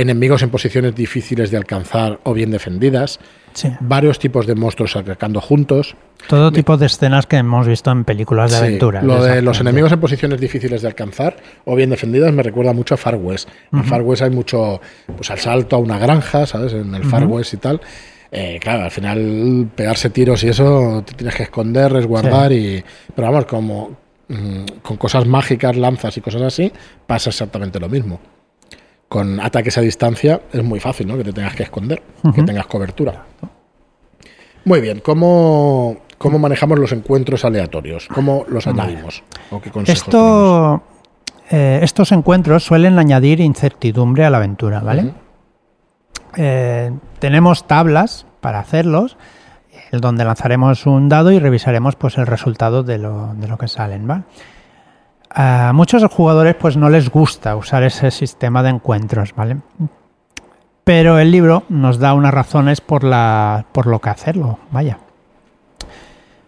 enemigos 0.00 0.42
en 0.42 0.50
posiciones 0.50 0.94
difíciles 0.94 1.50
de 1.50 1.56
alcanzar 1.56 2.20
o 2.22 2.32
bien 2.32 2.52
defendidas, 2.52 3.18
varios 3.80 4.20
tipos 4.20 4.46
de 4.46 4.54
monstruos 4.54 4.94
atacando 4.94 5.40
juntos. 5.40 5.96
Todo 6.28 6.52
tipo 6.52 6.76
de 6.76 6.86
escenas 6.86 7.26
que 7.26 7.36
hemos 7.36 7.66
visto 7.66 7.90
en 7.90 8.04
películas 8.04 8.52
de 8.52 8.58
aventura. 8.58 9.02
Lo 9.02 9.22
de 9.22 9.42
los 9.42 9.60
enemigos 9.60 9.90
en 9.90 9.98
posiciones 9.98 10.40
difíciles 10.40 10.82
de 10.82 10.88
alcanzar 10.88 11.36
o 11.64 11.74
bien 11.74 11.90
defendidas 11.90 12.32
me 12.32 12.44
recuerda 12.44 12.72
mucho 12.72 12.94
a 12.94 12.96
Far 12.96 13.16
West. 13.16 13.48
En 13.72 13.84
Far 13.84 14.02
West 14.02 14.22
hay 14.22 14.30
mucho 14.30 14.80
pues 15.16 15.30
asalto 15.32 15.74
a 15.74 15.78
una 15.80 15.98
granja, 15.98 16.46
¿sabes? 16.46 16.72
En 16.74 16.94
el 16.94 17.02
Far 17.02 17.26
West 17.26 17.54
y 17.54 17.56
tal. 17.56 17.80
Eh, 18.30 18.58
claro, 18.60 18.84
al 18.84 18.90
final 18.92 19.68
pegarse 19.74 20.10
tiros 20.10 20.44
y 20.44 20.48
eso 20.48 21.02
te 21.04 21.14
tienes 21.14 21.34
que 21.34 21.44
esconder, 21.44 21.92
resguardar 21.92 22.52
y... 22.52 22.84
Pero 23.16 23.28
vamos, 23.28 23.46
como 23.46 23.96
mm, 24.28 24.80
con 24.82 24.96
cosas 24.96 25.26
mágicas, 25.26 25.76
lanzas 25.76 26.16
y 26.18 26.20
cosas 26.20 26.42
así, 26.42 26.70
pasa 27.06 27.30
exactamente 27.30 27.80
lo 27.80 27.88
mismo 27.88 28.20
con 29.08 29.40
ataques 29.40 29.78
a 29.78 29.80
distancia 29.80 30.42
es 30.52 30.62
muy 30.62 30.80
fácil, 30.80 31.06
¿no? 31.08 31.16
Que 31.16 31.24
te 31.24 31.32
tengas 31.32 31.54
que 31.54 31.62
esconder, 31.62 32.02
que 32.34 32.42
tengas 32.42 32.66
cobertura. 32.66 33.24
Muy 34.64 34.80
bien, 34.80 35.00
¿cómo, 35.00 35.96
¿cómo, 36.18 36.38
manejamos 36.38 36.78
los 36.78 36.92
encuentros 36.92 37.44
aleatorios? 37.44 38.06
¿Cómo 38.08 38.44
los 38.48 38.66
añadimos? 38.66 39.22
Esto, 39.86 40.82
eh, 41.50 41.80
estos 41.82 42.12
encuentros 42.12 42.64
suelen 42.64 42.98
añadir 42.98 43.40
incertidumbre 43.40 44.26
a 44.26 44.30
la 44.30 44.36
aventura, 44.36 44.80
¿vale? 44.80 45.14
Eh, 46.36 46.92
tenemos 47.18 47.66
tablas 47.66 48.26
para 48.40 48.60
hacerlos, 48.60 49.16
donde 49.90 50.24
lanzaremos 50.24 50.84
un 50.84 51.08
dado 51.08 51.32
y 51.32 51.38
revisaremos 51.38 51.96
pues, 51.96 52.18
el 52.18 52.26
resultado 52.26 52.82
de 52.82 52.98
lo, 52.98 53.34
de 53.34 53.48
lo 53.48 53.56
que 53.56 53.68
salen, 53.68 54.06
¿vale? 54.06 54.24
A 55.30 55.72
muchos 55.74 56.04
jugadores 56.10 56.54
pues 56.54 56.76
no 56.76 56.88
les 56.90 57.10
gusta 57.10 57.56
usar 57.56 57.82
ese 57.82 58.10
sistema 58.10 58.62
de 58.62 58.70
encuentros, 58.70 59.34
¿vale? 59.34 59.58
Pero 60.84 61.18
el 61.18 61.30
libro 61.30 61.64
nos 61.68 61.98
da 61.98 62.14
unas 62.14 62.32
razones 62.32 62.80
por, 62.80 63.04
la, 63.04 63.66
por 63.72 63.86
lo 63.86 64.00
que 64.00 64.10
hacerlo, 64.10 64.58
vaya. 64.70 64.98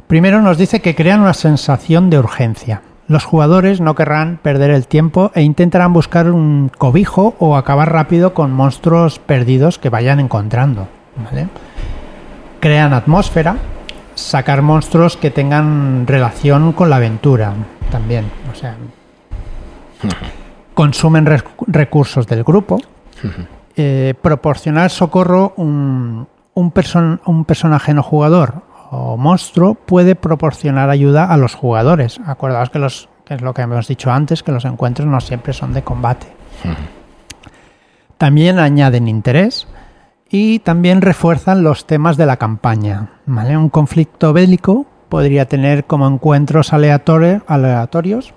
Primero 0.06 0.40
nos 0.42 0.58
dice 0.58 0.80
que 0.80 0.94
crean 0.94 1.20
una 1.20 1.34
sensación 1.34 2.10
de 2.10 2.18
urgencia. 2.18 2.82
Los 3.06 3.24
jugadores 3.24 3.80
no 3.80 3.94
querrán 3.94 4.38
perder 4.42 4.70
el 4.70 4.86
tiempo 4.86 5.30
e 5.34 5.42
intentarán 5.42 5.92
buscar 5.92 6.30
un 6.30 6.70
cobijo 6.76 7.34
o 7.38 7.56
acabar 7.56 7.92
rápido 7.92 8.34
con 8.34 8.52
monstruos 8.52 9.18
perdidos 9.18 9.78
que 9.78 9.90
vayan 9.90 10.20
encontrando. 10.20 10.88
¿vale? 11.24 11.48
Crean 12.60 12.92
atmósfera, 12.92 13.56
sacar 14.20 14.62
monstruos 14.62 15.16
que 15.16 15.30
tengan 15.30 16.06
relación 16.06 16.72
con 16.72 16.90
la 16.90 16.96
aventura 16.96 17.54
también. 17.90 18.30
O 18.52 18.54
sea, 18.54 18.76
consumen 20.74 21.26
recursos 21.66 22.26
del 22.26 22.44
grupo. 22.44 22.80
Eh, 23.76 24.14
proporcionar 24.20 24.90
socorro 24.90 25.54
un, 25.56 26.26
un, 26.54 26.72
un 27.26 27.44
personaje 27.44 27.94
no 27.94 28.02
jugador 28.02 28.62
o 28.90 29.16
monstruo 29.16 29.74
puede 29.74 30.16
proporcionar 30.16 30.90
ayuda 30.90 31.24
a 31.24 31.36
los 31.36 31.54
jugadores. 31.54 32.20
Acordaos 32.26 32.70
que 32.70 32.78
los 32.78 33.08
que 33.30 33.34
es 33.34 33.42
lo 33.42 33.54
que 33.54 33.62
hemos 33.62 33.86
dicho 33.86 34.10
antes, 34.10 34.42
que 34.42 34.50
los 34.50 34.64
encuentros 34.64 35.06
no 35.06 35.20
siempre 35.20 35.52
son 35.52 35.72
de 35.72 35.82
combate. 35.82 36.26
También 38.18 38.58
añaden 38.58 39.06
interés 39.06 39.68
y 40.30 40.60
también 40.60 41.02
refuerzan 41.02 41.62
los 41.62 41.86
temas 41.86 42.16
de 42.16 42.26
la 42.26 42.36
campaña. 42.36 43.10
Un 43.26 43.68
conflicto 43.68 44.32
bélico 44.32 44.86
podría 45.08 45.46
tener 45.46 45.84
como 45.84 46.06
encuentros 46.06 46.72
aleatorios 46.72 48.32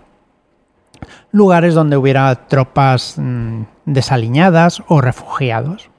lugares 1.32 1.74
donde 1.74 1.98
hubiera 1.98 2.34
tropas 2.48 3.16
mm, 3.18 3.64
desaliñadas 3.86 4.82
o 4.88 5.02
refugiados. 5.02 5.90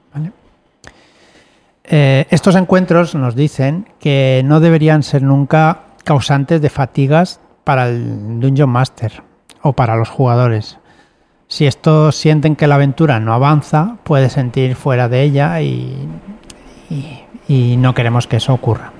Eh, 1.87 2.25
estos 2.31 2.55
encuentros 2.55 3.13
nos 3.13 3.35
dicen 3.35 3.87
que 3.99 4.41
no 4.43 4.59
deberían 4.59 5.03
ser 5.03 5.21
nunca 5.21 5.81
causantes 6.03 6.59
de 6.59 6.71
fatigas 6.71 7.39
para 7.63 7.89
el 7.89 8.39
Dungeon 8.39 8.71
Master 8.71 9.21
o 9.61 9.73
para 9.73 9.95
los 9.95 10.09
jugadores. 10.09 10.79
Si 11.55 11.65
estos 11.65 12.17
sienten 12.17 12.57
que 12.57 12.67
la 12.67 12.75
aventura 12.75 13.21
no 13.21 13.33
avanza, 13.33 13.95
puede 14.03 14.29
sentir 14.29 14.75
fuera 14.75 15.07
de 15.07 15.21
ella 15.21 15.61
y, 15.61 16.05
y, 17.47 17.77
no 17.77 17.93
queremos 17.93 18.27
que 18.27 18.35
eso 18.35 18.53
ocurra. 18.53 18.91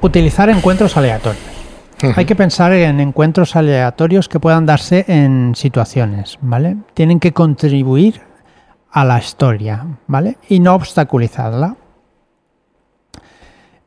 Utilizar 0.00 0.48
encuentros 0.48 0.96
aleatorios. 0.96 1.42
Hay 2.14 2.24
que 2.24 2.36
pensar 2.36 2.70
en 2.72 3.00
encuentros 3.00 3.56
aleatorios 3.56 4.28
que 4.28 4.38
puedan 4.38 4.64
darse 4.64 5.04
en 5.08 5.56
situaciones, 5.56 6.38
¿vale? 6.40 6.76
Tienen 6.94 7.18
que 7.18 7.32
contribuir 7.32 8.20
a 8.92 9.04
la 9.04 9.18
historia, 9.18 9.84
¿vale? 10.06 10.38
Y 10.48 10.60
no 10.60 10.76
obstaculizarla. 10.76 11.74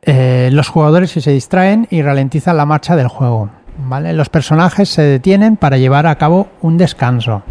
Eh, 0.02 0.50
los 0.52 0.68
jugadores 0.68 1.12
se 1.12 1.30
distraen 1.30 1.88
y 1.90 2.02
ralentizan 2.02 2.58
la 2.58 2.66
marcha 2.66 2.94
del 2.94 3.08
juego, 3.08 3.48
¿vale? 3.78 4.12
Los 4.12 4.28
personajes 4.28 4.88
se 4.88 5.02
detienen 5.02 5.56
para 5.56 5.78
llevar 5.78 6.06
a 6.06 6.16
cabo 6.16 6.48
un 6.60 6.78
descanso. 6.78 7.42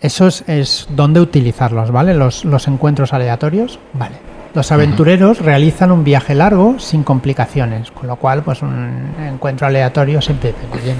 Eso 0.00 0.28
es, 0.28 0.86
donde 0.90 1.20
utilizarlos, 1.20 1.90
¿vale? 1.90 2.14
Los, 2.14 2.44
encuentros 2.66 3.12
aleatorios, 3.12 3.78
¿vale? 3.92 4.16
Los 4.54 4.72
aventureros 4.72 5.40
realizan 5.40 5.92
un 5.92 6.02
viaje 6.02 6.34
largo 6.34 6.78
sin 6.78 7.04
complicaciones, 7.04 7.90
con 7.90 8.08
lo 8.08 8.16
cual, 8.16 8.42
pues 8.42 8.62
un 8.62 9.14
encuentro 9.22 9.66
aleatorio 9.66 10.20
siempre 10.20 10.54
viene 10.58 10.84
bien. 10.84 10.96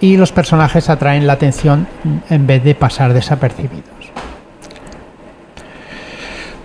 Y 0.00 0.16
los 0.16 0.32
personajes 0.32 0.88
atraen 0.88 1.26
la 1.26 1.34
atención 1.34 1.86
en 2.30 2.46
vez 2.46 2.64
de 2.64 2.74
pasar 2.74 3.12
desapercibidos. 3.12 3.99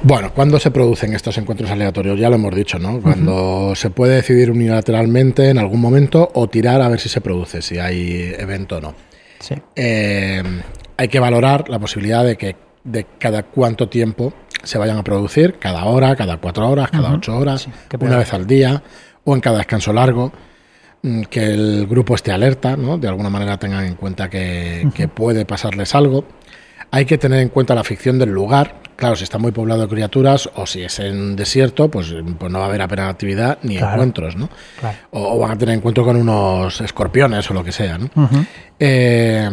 Bueno, 0.06 0.32
¿cuándo 0.36 0.60
se 0.60 0.70
producen 0.70 1.16
estos 1.16 1.36
encuentros 1.40 1.72
aleatorios? 1.72 2.20
Ya 2.20 2.30
lo 2.30 2.36
hemos 2.36 2.54
dicho, 2.54 2.78
¿no? 2.78 3.02
Cuando 3.02 3.74
se 3.74 3.90
puede 3.90 4.18
decidir 4.18 4.52
unilateralmente 4.52 5.50
en 5.50 5.58
algún 5.58 5.82
momento 5.82 6.30
o 6.36 6.48
tirar 6.48 6.80
a 6.84 6.90
ver 6.90 7.00
si 7.00 7.10
se 7.10 7.22
produce, 7.22 7.64
si 7.64 7.80
hay 7.80 8.36
evento 8.38 8.78
o 8.78 8.82
no. 8.82 8.94
Sí. 9.40 9.56
Eh, 9.76 10.44
hay 10.96 11.08
que 11.08 11.20
valorar 11.20 11.70
la 11.70 11.80
posibilidad 11.80 12.24
de 12.24 12.38
que 12.38 12.56
de 12.84 13.08
cada 13.18 13.42
cuánto 13.42 13.90
tiempo 13.90 14.32
se 14.64 14.78
vayan 14.78 15.00
a 15.00 15.04
producir, 15.04 15.56
cada 15.58 15.84
hora, 15.86 16.16
cada 16.16 16.38
cuatro 16.38 16.70
horas, 16.70 16.92
cada 16.92 17.12
ocho 17.12 17.36
horas, 17.36 17.68
una 18.00 18.18
vez 18.18 18.32
al 18.32 18.46
día 18.46 18.84
o 19.24 19.34
en 19.34 19.42
cada 19.42 19.58
descanso 19.58 19.92
largo 19.92 20.32
mm, 21.02 21.24
que 21.24 21.46
el 21.46 21.88
grupo 21.88 22.14
esté 22.14 22.32
alerta, 22.32 22.78
¿no? 22.78 23.00
de 23.00 23.08
alguna 23.08 23.32
manera 23.32 23.58
tengan 23.58 23.84
en 23.86 23.96
cuenta 23.96 24.30
que, 24.30 24.88
que, 24.94 25.08
puede 25.08 25.46
pasarles 25.46 25.96
algo. 25.96 26.26
Hay 26.92 27.06
que 27.06 27.18
tener 27.18 27.40
en 27.40 27.50
cuenta 27.50 27.76
la 27.76 27.84
ficción 27.84 28.18
del 28.20 28.30
lugar, 28.30 28.76
Claro, 28.96 29.16
si 29.18 29.26
está 29.26 29.38
muy 29.38 29.52
poblado 29.52 29.82
de 29.82 29.88
criaturas 29.90 30.50
o 30.56 30.66
si 30.66 30.84
es 30.84 31.00
en 31.00 31.36
desierto, 31.36 31.92
pues, 31.92 32.14
pues 32.40 32.52
no 32.52 32.60
va 32.60 32.66
a 32.66 32.68
haber 32.70 32.82
apenas 32.82 33.10
actividad 33.10 33.58
ni 33.64 33.78
encuentros, 33.78 34.38
¿no? 34.38 34.50
O, 35.12 35.38
van 35.38 35.52
a 35.52 35.58
tener 35.58 35.76
encuentro 35.76 36.06
con 36.06 36.16
unos 36.16 36.80
escorpiones 36.80 37.50
o 37.52 37.54
lo 37.54 37.64
que 37.64 37.74
sea, 37.74 37.98
¿no? 37.98 38.10
Eh, 38.80 39.50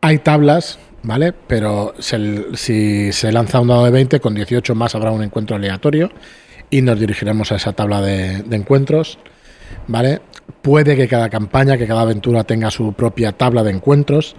hay 0.00 0.18
tablas, 0.18 0.78
¿vale? 1.02 1.32
Pero 1.32 1.94
si 1.98 3.12
se 3.12 3.32
lanza 3.32 3.60
un 3.60 3.68
dado 3.68 3.84
de 3.84 3.90
20, 3.90 4.20
con 4.20 4.34
18 4.34 4.74
más 4.76 4.94
habrá 4.94 5.10
un 5.10 5.24
encuentro 5.24 5.56
aleatorio 5.56 6.10
y 6.70 6.82
nos 6.82 7.00
dirigiremos 7.00 7.50
a 7.50 7.56
esa 7.56 7.72
tabla 7.72 8.00
de, 8.00 8.44
encuentros, 8.52 9.18
¿vale? 9.88 10.20
Puede 10.62 10.94
que 10.94 11.08
cada 11.08 11.28
campaña, 11.28 11.76
que 11.76 11.88
cada 11.88 12.02
aventura 12.02 12.44
tenga 12.44 12.70
su 12.70 12.92
propia 12.92 13.32
tabla 13.32 13.64
de 13.64 13.72
encuentros. 13.72 14.36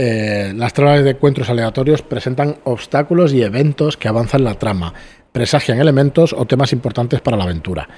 Eh, 0.00 0.52
las 0.54 0.72
tablas 0.74 1.02
de 1.02 1.10
encuentros 1.10 1.50
aleatorios 1.50 2.02
presentan 2.02 2.58
obstáculos 2.62 3.32
y 3.32 3.42
eventos 3.42 3.96
que 3.96 4.06
avanzan 4.06 4.44
la 4.44 4.54
trama, 4.54 4.94
presagian 5.32 5.80
elementos 5.80 6.32
o 6.32 6.44
temas 6.44 6.72
importantes 6.72 7.20
para 7.20 7.36
la 7.36 7.42
aventura, 7.42 7.88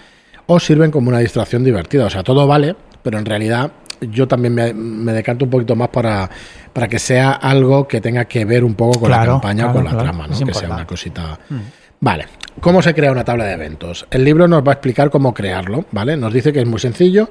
o 0.47 0.59
sirven 0.59 0.91
como 0.91 1.11
una 1.11 1.19
distracción 1.19 1.63
divertida. 1.63 2.07
O 2.07 2.11
sea, 2.11 2.23
todo 2.23 2.47
vale, 2.47 2.75
pero 3.03 3.19
en 3.19 3.27
realidad 3.27 3.73
yo 4.01 4.27
también 4.27 4.55
me, 4.55 5.13
decanto 5.13 5.45
un 5.45 5.51
poquito 5.51 5.77
más 5.77 5.91
para, 5.91 6.31
para 6.73 6.89
que 6.89 6.99
sea 6.99 7.33
algo 7.33 7.87
que 7.87 8.01
tenga 8.01 8.25
que 8.25 8.47
ver 8.47 8.65
un 8.65 8.77
poco 8.77 9.01
con 9.01 9.11
la 9.11 9.27
campaña 9.27 9.69
o 9.69 9.75
con 9.75 9.85
la 9.85 9.99
trama, 9.99 10.27
¿no? 10.27 10.39
que 10.39 10.55
sea 10.55 10.71
una 10.71 10.87
cosita. 10.87 11.39
Mm. 11.51 11.59
Vale, 12.01 12.29
¿cómo 12.63 12.81
se 12.81 12.95
crea 12.95 13.13
una 13.13 13.25
tabla 13.25 13.45
de 13.45 13.53
eventos? 13.53 14.07
El 14.11 14.25
libro 14.25 14.49
nos 14.49 14.67
va 14.67 14.71
a 14.71 14.73
explicar 14.73 15.11
cómo 15.11 15.35
crearlo, 15.35 15.85
¿vale? 15.93 16.17
Nos 16.17 16.33
dice 16.33 16.51
que 16.51 16.61
es 16.61 16.67
muy 16.67 16.81
sencillo 16.81 17.29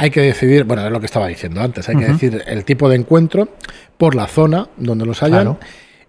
hay 0.00 0.10
que 0.10 0.22
decidir, 0.22 0.64
bueno, 0.64 0.86
es 0.86 0.90
lo 0.90 0.98
que 0.98 1.04
estaba 1.04 1.28
diciendo 1.28 1.60
antes, 1.60 1.86
hay 1.90 1.96
que 1.96 2.06
decir 2.06 2.42
el 2.46 2.64
tipo 2.64 2.88
de 2.88 2.96
encuentro 2.96 3.50
por 3.98 4.14
la 4.14 4.26
zona 4.26 4.66
donde 4.78 5.04
los 5.04 5.22
hayan 5.22 5.58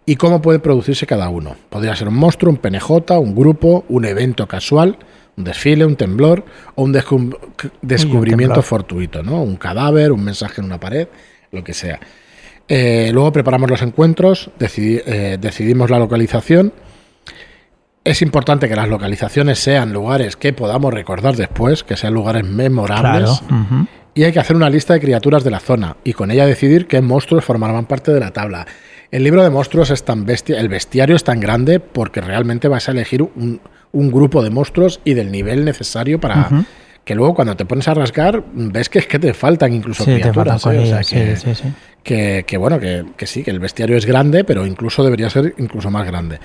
y 0.05 0.15
cómo 0.15 0.41
puede 0.41 0.59
producirse 0.59 1.05
cada 1.05 1.27
uno. 1.27 1.57
Podría 1.69 1.93
ser 1.97 2.07
un 2.07 2.15
monstruo, 2.15 2.53
un 2.53 2.57
PNJ, 2.57 2.89
un 3.19 3.35
grupo, 3.35 3.83
un 3.89 4.05
evento 4.05 4.47
casual, 4.47 4.97
un 5.35 5.43
desfile, 5.43 5.85
un 5.85 5.97
temblor 5.97 6.45
o 6.75 6.83
un 6.83 6.93
descubrimiento 7.81 8.61
fortuito, 8.61 9.23
¿no? 9.23 9.43
Un 9.43 9.57
cadáver, 9.57 10.13
un 10.13 10.23
mensaje 10.23 10.61
en 10.61 10.67
una 10.67 10.79
pared, 10.79 11.09
lo 11.51 11.61
que 11.61 11.73
sea. 11.73 11.99
Eh, 12.69 13.09
luego 13.13 13.33
preparamos 13.33 13.69
los 13.69 13.81
encuentros, 13.81 14.51
eh, 14.57 15.37
decidimos 15.37 15.89
la 15.89 15.99
localización 15.99 16.71
es 18.03 18.21
importante 18.21 18.67
que 18.67 18.75
las 18.75 18.87
localizaciones 18.87 19.59
sean 19.59 19.93
lugares 19.93 20.35
que 20.35 20.53
podamos 20.53 20.93
recordar 20.93 21.35
después, 21.35 21.83
que 21.83 21.97
sean 21.97 22.13
lugares 22.13 22.43
memorables. 22.43 23.43
Y 24.13 24.23
hay 24.23 24.31
que 24.33 24.39
hacer 24.39 24.55
una 24.55 24.69
lista 24.69 24.93
de 24.93 24.99
criaturas 24.99 25.43
de 25.43 25.51
la 25.51 25.59
zona 25.59 25.95
y 26.03 26.13
con 26.13 26.31
ella 26.31 26.45
decidir 26.45 26.87
qué 26.87 27.01
monstruos 27.01 27.45
formarán 27.45 27.85
parte 27.85 28.11
de 28.11 28.19
la 28.19 28.31
tabla. 28.31 28.65
El 29.09 29.23
libro 29.23 29.43
de 29.43 29.49
monstruos 29.49 29.89
es 29.89 30.03
tan 30.03 30.25
bestia, 30.25 30.59
el 30.59 30.67
bestiario 30.67 31.15
es 31.15 31.23
tan 31.23 31.39
grande 31.39 31.79
porque 31.79 32.21
realmente 32.21 32.67
vas 32.67 32.89
a 32.89 32.91
elegir 32.91 33.21
un, 33.21 33.61
grupo 33.93 34.41
de 34.43 34.49
monstruos 34.49 34.99
y 35.05 35.13
del 35.13 35.31
nivel 35.31 35.63
necesario 35.63 36.19
para, 36.19 36.49
que 37.05 37.15
luego 37.15 37.35
cuando 37.35 37.55
te 37.55 37.65
pones 37.65 37.87
a 37.87 37.93
rascar 37.93 38.43
ves 38.53 38.89
que 38.89 38.99
es 38.99 39.07
que 39.07 39.19
te 39.19 39.33
faltan 39.33 39.73
incluso 39.73 40.03
criaturas. 40.05 40.63
que, 40.63 41.55
que, 42.03 42.57
bueno, 42.57 42.79
que, 42.79 43.25
sí, 43.27 43.43
que 43.43 43.51
el 43.51 43.59
bestiario 43.59 43.95
es 43.95 44.05
grande, 44.05 44.43
pero 44.43 44.65
incluso 44.65 45.03
debería 45.03 45.29
ser 45.29 45.53
incluso 45.57 45.91
más 45.91 46.05
grande. 46.05 46.39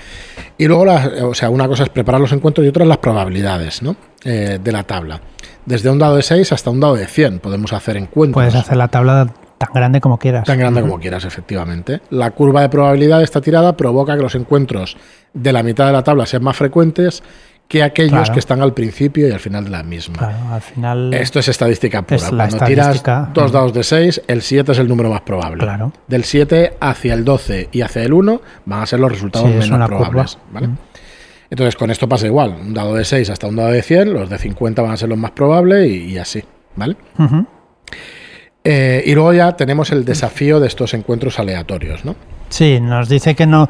Y 0.59 0.67
luego, 0.67 0.85
o 1.23 1.35
sea, 1.35 1.51
una 1.51 1.67
cosa 1.67 1.85
es 1.85 1.89
preparar 1.89 2.21
los 2.21 2.33
encuentros 2.33 2.65
y 2.65 2.69
otra 2.69 2.85
las 2.85 2.99
probabilidades 2.99 3.83
¿no? 3.83 3.97
Eh, 4.25 4.59
de 4.63 4.73
la 4.73 4.83
tabla. 4.83 5.21
Desde 5.65 5.91
un 5.91 5.99
dado 5.99 6.17
de 6.17 6.23
6 6.23 6.53
hasta 6.53 6.71
un 6.71 6.81
dado 6.81 6.95
de 6.95 7.07
100 7.07 7.41
podemos 7.41 7.73
hacer 7.73 7.97
encuentros. 7.97 8.35
Puedes 8.35 8.55
hacer 8.55 8.77
la 8.77 8.89
tabla 8.89 9.33
tan 9.59 9.73
grande 9.73 10.01
como 10.01 10.19
quieras. 10.19 10.45
Tan 10.45 10.59
grande 10.59 10.83
como 10.83 10.99
quieras, 11.01 11.25
efectivamente. 11.25 12.01
La 12.11 12.31
curva 12.33 12.61
de 12.61 12.69
probabilidad 12.69 13.19
de 13.19 13.25
esta 13.25 13.41
tirada 13.41 13.77
provoca 13.77 14.15
que 14.17 14.23
los 14.23 14.35
encuentros 14.35 14.97
de 15.33 15.53
la 15.53 15.63
mitad 15.63 15.87
de 15.87 15.93
la 15.93 16.05
tabla 16.05 16.27
sean 16.27 16.45
más 16.45 16.57
frecuentes 16.57 17.23
que 17.69 17.83
aquellos 17.83 18.31
que 18.31 18.39
están 18.39 18.63
al 18.63 18.75
principio 18.75 19.29
y 19.29 19.33
al 19.33 19.41
final 19.41 19.65
de 19.65 19.71
la 19.71 19.83
misma. 19.83 20.53
al 20.53 20.61
final 20.61 21.13
Esto 21.13 21.41
es 21.41 21.49
estadística 21.49 22.03
pura. 22.03 22.29
Cuando 22.29 22.59
tiras 22.65 23.03
dos 23.33 23.53
dados 23.53 23.73
de 23.73 23.83
6, 23.83 24.23
el 24.29 24.43
7 24.43 24.73
es 24.73 24.79
el 24.79 24.89
número 24.89 25.11
más 25.11 25.23
probable. 25.23 25.67
Del 26.07 26.25
7 26.25 26.75
hacia 26.81 27.15
el 27.15 27.25
12 27.25 27.69
y 27.73 27.81
hacia 27.83 28.03
el 28.03 28.13
1 28.13 28.41
van 28.67 28.83
a 28.83 28.87
ser 28.87 29.01
los 29.01 29.11
resultados 29.11 29.51
menos 29.51 29.89
probables. 29.89 30.39
Entonces, 31.49 31.77
con 31.77 31.91
esto 31.91 32.09
pasa 32.09 32.27
igual. 32.27 32.57
Un 32.61 32.75
dado 32.75 32.95
de 32.95 33.05
6 33.05 33.31
hasta 33.31 33.47
un 33.47 33.57
dado 33.57 33.71
de 33.71 33.83
100, 33.83 34.13
los 34.13 34.29
de 34.29 34.39
50 34.39 34.83
van 34.83 34.93
a 34.93 34.97
ser 34.97 35.09
los 35.09 35.19
más 35.19 35.31
probables 35.31 35.89
y, 35.89 36.19
así. 36.19 36.43
¿Vale? 36.75 36.97
Eh, 38.65 39.03
y 39.07 39.15
luego 39.15 39.33
ya 39.33 39.57
tenemos 39.57 39.93
el 39.93 40.05
desafío 40.05 40.59
de 40.59 40.67
estos 40.67 40.93
encuentros 40.93 41.39
aleatorios, 41.39 42.05
¿no? 42.05 42.17
Sí, 42.49 42.81
nos 42.81 43.09
dice 43.09 43.35
que 43.35 43.47
no 43.47 43.69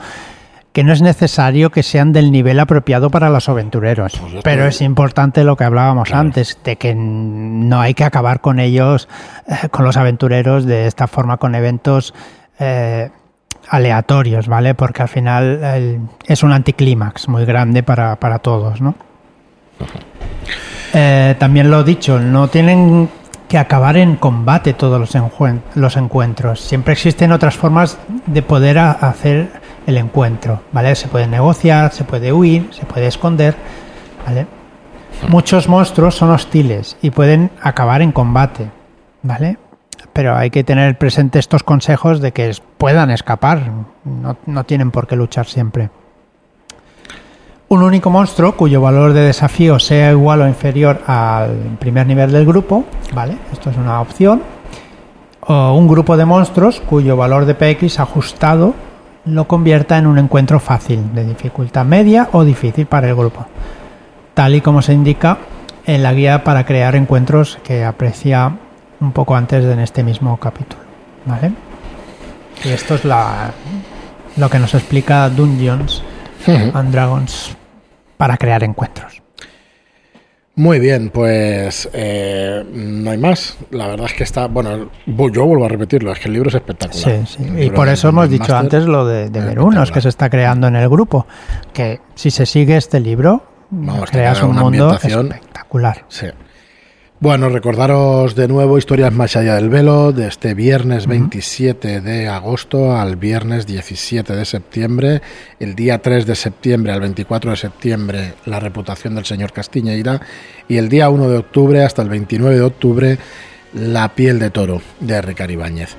que 0.76 0.84
no 0.84 0.92
es 0.92 1.00
necesario 1.00 1.70
que 1.70 1.82
sean 1.82 2.12
del 2.12 2.30
nivel 2.30 2.60
apropiado 2.60 3.08
para 3.08 3.30
los 3.30 3.48
aventureros. 3.48 4.18
Pues 4.18 4.34
pero 4.44 4.66
es 4.66 4.82
importante 4.82 5.42
lo 5.42 5.56
que 5.56 5.64
hablábamos 5.64 6.12
antes, 6.12 6.58
de 6.62 6.76
que 6.76 6.94
no 6.94 7.80
hay 7.80 7.94
que 7.94 8.04
acabar 8.04 8.42
con 8.42 8.60
ellos, 8.60 9.08
eh, 9.48 9.70
con 9.70 9.86
los 9.86 9.96
aventureros, 9.96 10.66
de 10.66 10.86
esta 10.86 11.06
forma, 11.06 11.38
con 11.38 11.54
eventos 11.54 12.12
eh, 12.58 13.08
aleatorios, 13.70 14.48
¿vale? 14.48 14.74
Porque 14.74 15.00
al 15.00 15.08
final 15.08 16.10
es 16.26 16.42
un 16.42 16.52
anticlímax 16.52 17.26
muy 17.26 17.46
grande 17.46 17.82
para, 17.82 18.38
todos, 18.40 18.82
¿no? 18.82 18.96
Eh, 20.92 21.36
también 21.38 21.70
lo 21.70 21.80
he 21.80 21.84
dicho, 21.84 22.20
no 22.20 22.48
tienen 22.48 23.08
que 23.48 23.56
acabar 23.56 23.96
en 23.96 24.16
combate 24.16 24.74
todos 24.74 25.00
los, 25.00 25.16
los 25.74 25.96
encuentros. 25.96 26.60
Siempre 26.60 26.92
existen 26.92 27.32
otras 27.32 27.56
formas 27.56 27.96
de 28.26 28.42
poder 28.42 28.78
hacer 28.78 29.64
el 29.86 29.96
encuentro, 29.96 30.60
¿vale? 30.72 30.94
Se 30.94 31.08
puede 31.08 31.26
negociar, 31.26 31.92
se 31.92 32.04
puede 32.04 32.32
huir, 32.32 32.68
se 32.72 32.84
puede 32.84 33.06
esconder, 33.06 33.54
¿vale? 34.26 34.46
Muchos 35.28 35.68
monstruos 35.68 36.14
son 36.14 36.30
hostiles 36.30 36.96
y 37.00 37.10
pueden 37.10 37.50
acabar 37.62 38.02
en 38.02 38.12
combate, 38.12 38.70
¿vale? 39.22 39.58
Pero 40.12 40.36
hay 40.36 40.50
que 40.50 40.64
tener 40.64 40.98
presente 40.98 41.38
estos 41.38 41.62
consejos 41.62 42.20
de 42.20 42.32
que 42.32 42.52
puedan 42.78 43.10
escapar, 43.10 43.70
no, 44.04 44.36
no 44.44 44.64
tienen 44.64 44.90
por 44.90 45.06
qué 45.06 45.16
luchar 45.16 45.46
siempre. 45.46 45.90
Un 47.68 47.82
único 47.82 48.10
monstruo 48.10 48.52
cuyo 48.56 48.80
valor 48.80 49.12
de 49.12 49.22
desafío 49.22 49.78
sea 49.78 50.12
igual 50.12 50.42
o 50.42 50.48
inferior 50.48 51.00
al 51.06 51.76
primer 51.80 52.06
nivel 52.06 52.30
del 52.30 52.46
grupo, 52.46 52.84
¿vale? 53.12 53.38
Esto 53.52 53.70
es 53.70 53.76
una 53.76 54.00
opción. 54.00 54.42
O 55.40 55.72
un 55.74 55.88
grupo 55.88 56.16
de 56.16 56.24
monstruos 56.24 56.80
cuyo 56.80 57.16
valor 57.16 57.44
de 57.44 57.54
PX 57.54 58.00
ajustado 58.00 58.74
lo 59.26 59.46
convierta 59.46 59.98
en 59.98 60.06
un 60.06 60.18
encuentro 60.18 60.60
fácil, 60.60 61.14
de 61.14 61.24
dificultad 61.24 61.84
media 61.84 62.28
o 62.32 62.44
difícil 62.44 62.86
para 62.86 63.08
el 63.08 63.14
grupo 63.14 63.46
tal 64.36 64.54
y 64.54 64.60
como 64.60 64.82
se 64.82 64.92
indica 64.92 65.38
en 65.86 66.02
la 66.02 66.12
guía 66.12 66.44
para 66.44 66.66
crear 66.66 66.94
encuentros 66.94 67.58
que 67.64 67.84
aprecia 67.84 68.52
un 69.00 69.12
poco 69.12 69.34
antes 69.34 69.64
en 69.64 69.78
este 69.80 70.04
mismo 70.04 70.36
capítulo. 70.36 70.82
¿Vale? 71.24 71.52
Y 72.62 72.68
esto 72.68 72.96
es 72.96 73.06
la, 73.06 73.52
lo 74.36 74.50
que 74.50 74.58
nos 74.58 74.74
explica 74.74 75.30
Dungeons 75.30 76.02
and 76.46 76.92
Dragons 76.92 77.56
para 78.18 78.36
crear 78.36 78.62
encuentros. 78.62 79.15
Muy 80.58 80.80
bien, 80.80 81.10
pues 81.10 81.86
eh, 81.92 82.64
no 82.72 83.10
hay 83.10 83.18
más. 83.18 83.58
La 83.70 83.88
verdad 83.88 84.06
es 84.06 84.14
que 84.14 84.24
está, 84.24 84.46
bueno, 84.46 84.90
yo 85.06 85.44
vuelvo 85.44 85.66
a 85.66 85.68
repetirlo, 85.68 86.12
es 86.12 86.18
que 86.18 86.28
el 86.28 86.34
libro 86.34 86.48
es 86.48 86.54
espectacular. 86.54 87.26
Sí, 87.26 87.36
sí. 87.38 87.62
Y 87.62 87.70
por 87.70 87.88
eso 87.88 88.08
hemos 88.08 88.30
dicho 88.30 88.56
antes 88.56 88.86
lo 88.86 89.06
de, 89.06 89.28
de 89.28 89.40
Verunos, 89.40 89.92
que 89.92 90.00
se 90.00 90.08
está 90.08 90.30
creando 90.30 90.66
en 90.66 90.76
el 90.76 90.88
grupo, 90.88 91.26
que 91.74 92.00
si 92.14 92.30
se 92.30 92.46
sigue 92.46 92.78
este 92.78 93.00
libro, 93.00 93.42
Vamos, 93.68 94.10
creas 94.10 94.42
un 94.42 94.56
mundo 94.56 94.94
espectacular. 94.94 96.04
Sí. 96.08 96.26
Bueno, 97.18 97.48
recordaros 97.48 98.34
de 98.34 98.46
nuevo 98.46 98.76
historias 98.76 99.10
más 99.10 99.36
allá 99.36 99.54
del 99.54 99.70
velo, 99.70 100.12
de 100.12 100.28
este 100.28 100.52
viernes 100.52 101.06
27 101.06 102.02
de 102.02 102.28
agosto 102.28 102.94
al 102.94 103.16
viernes 103.16 103.66
17 103.66 104.36
de 104.36 104.44
septiembre, 104.44 105.22
el 105.58 105.74
día 105.74 106.02
3 106.02 106.26
de 106.26 106.34
septiembre 106.34 106.92
al 106.92 107.00
24 107.00 107.52
de 107.52 107.56
septiembre, 107.56 108.34
la 108.44 108.60
reputación 108.60 109.14
del 109.14 109.24
señor 109.24 109.54
Castiñeira, 109.54 110.20
y 110.68 110.76
el 110.76 110.90
día 110.90 111.08
1 111.08 111.30
de 111.30 111.38
octubre 111.38 111.82
hasta 111.82 112.02
el 112.02 112.10
29 112.10 112.54
de 112.54 112.62
octubre, 112.62 113.18
la 113.72 114.14
piel 114.14 114.38
de 114.38 114.50
toro 114.50 114.82
de 115.00 115.22
Ricardo 115.22 115.54
Ibáñez. 115.54 115.96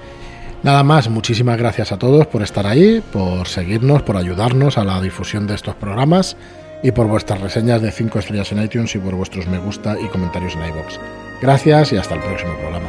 Nada 0.61 0.83
más, 0.83 1.09
muchísimas 1.09 1.57
gracias 1.57 1.91
a 1.91 1.97
todos 1.97 2.27
por 2.27 2.43
estar 2.43 2.67
ahí, 2.67 3.01
por 3.11 3.47
seguirnos, 3.47 4.03
por 4.03 4.17
ayudarnos 4.17 4.77
a 4.77 4.83
la 4.83 5.01
difusión 5.01 5.47
de 5.47 5.55
estos 5.55 5.73
programas 5.73 6.37
y 6.83 6.91
por 6.91 7.07
vuestras 7.07 7.41
reseñas 7.41 7.81
de 7.81 7.91
5 7.91 8.19
estrellas 8.19 8.51
en 8.51 8.63
iTunes 8.63 8.95
y 8.95 8.99
por 8.99 9.15
vuestros 9.15 9.47
me 9.47 9.57
gusta 9.57 9.95
y 9.99 10.07
comentarios 10.07 10.55
en 10.55 10.65
iBox. 10.65 10.99
Gracias 11.41 11.93
y 11.93 11.97
hasta 11.97 12.15
el 12.15 12.21
próximo 12.21 12.53
programa. 12.57 12.87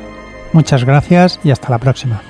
Muchas 0.53 0.85
gracias 0.85 1.38
y 1.44 1.51
hasta 1.51 1.70
la 1.70 1.79
próxima. 1.79 2.22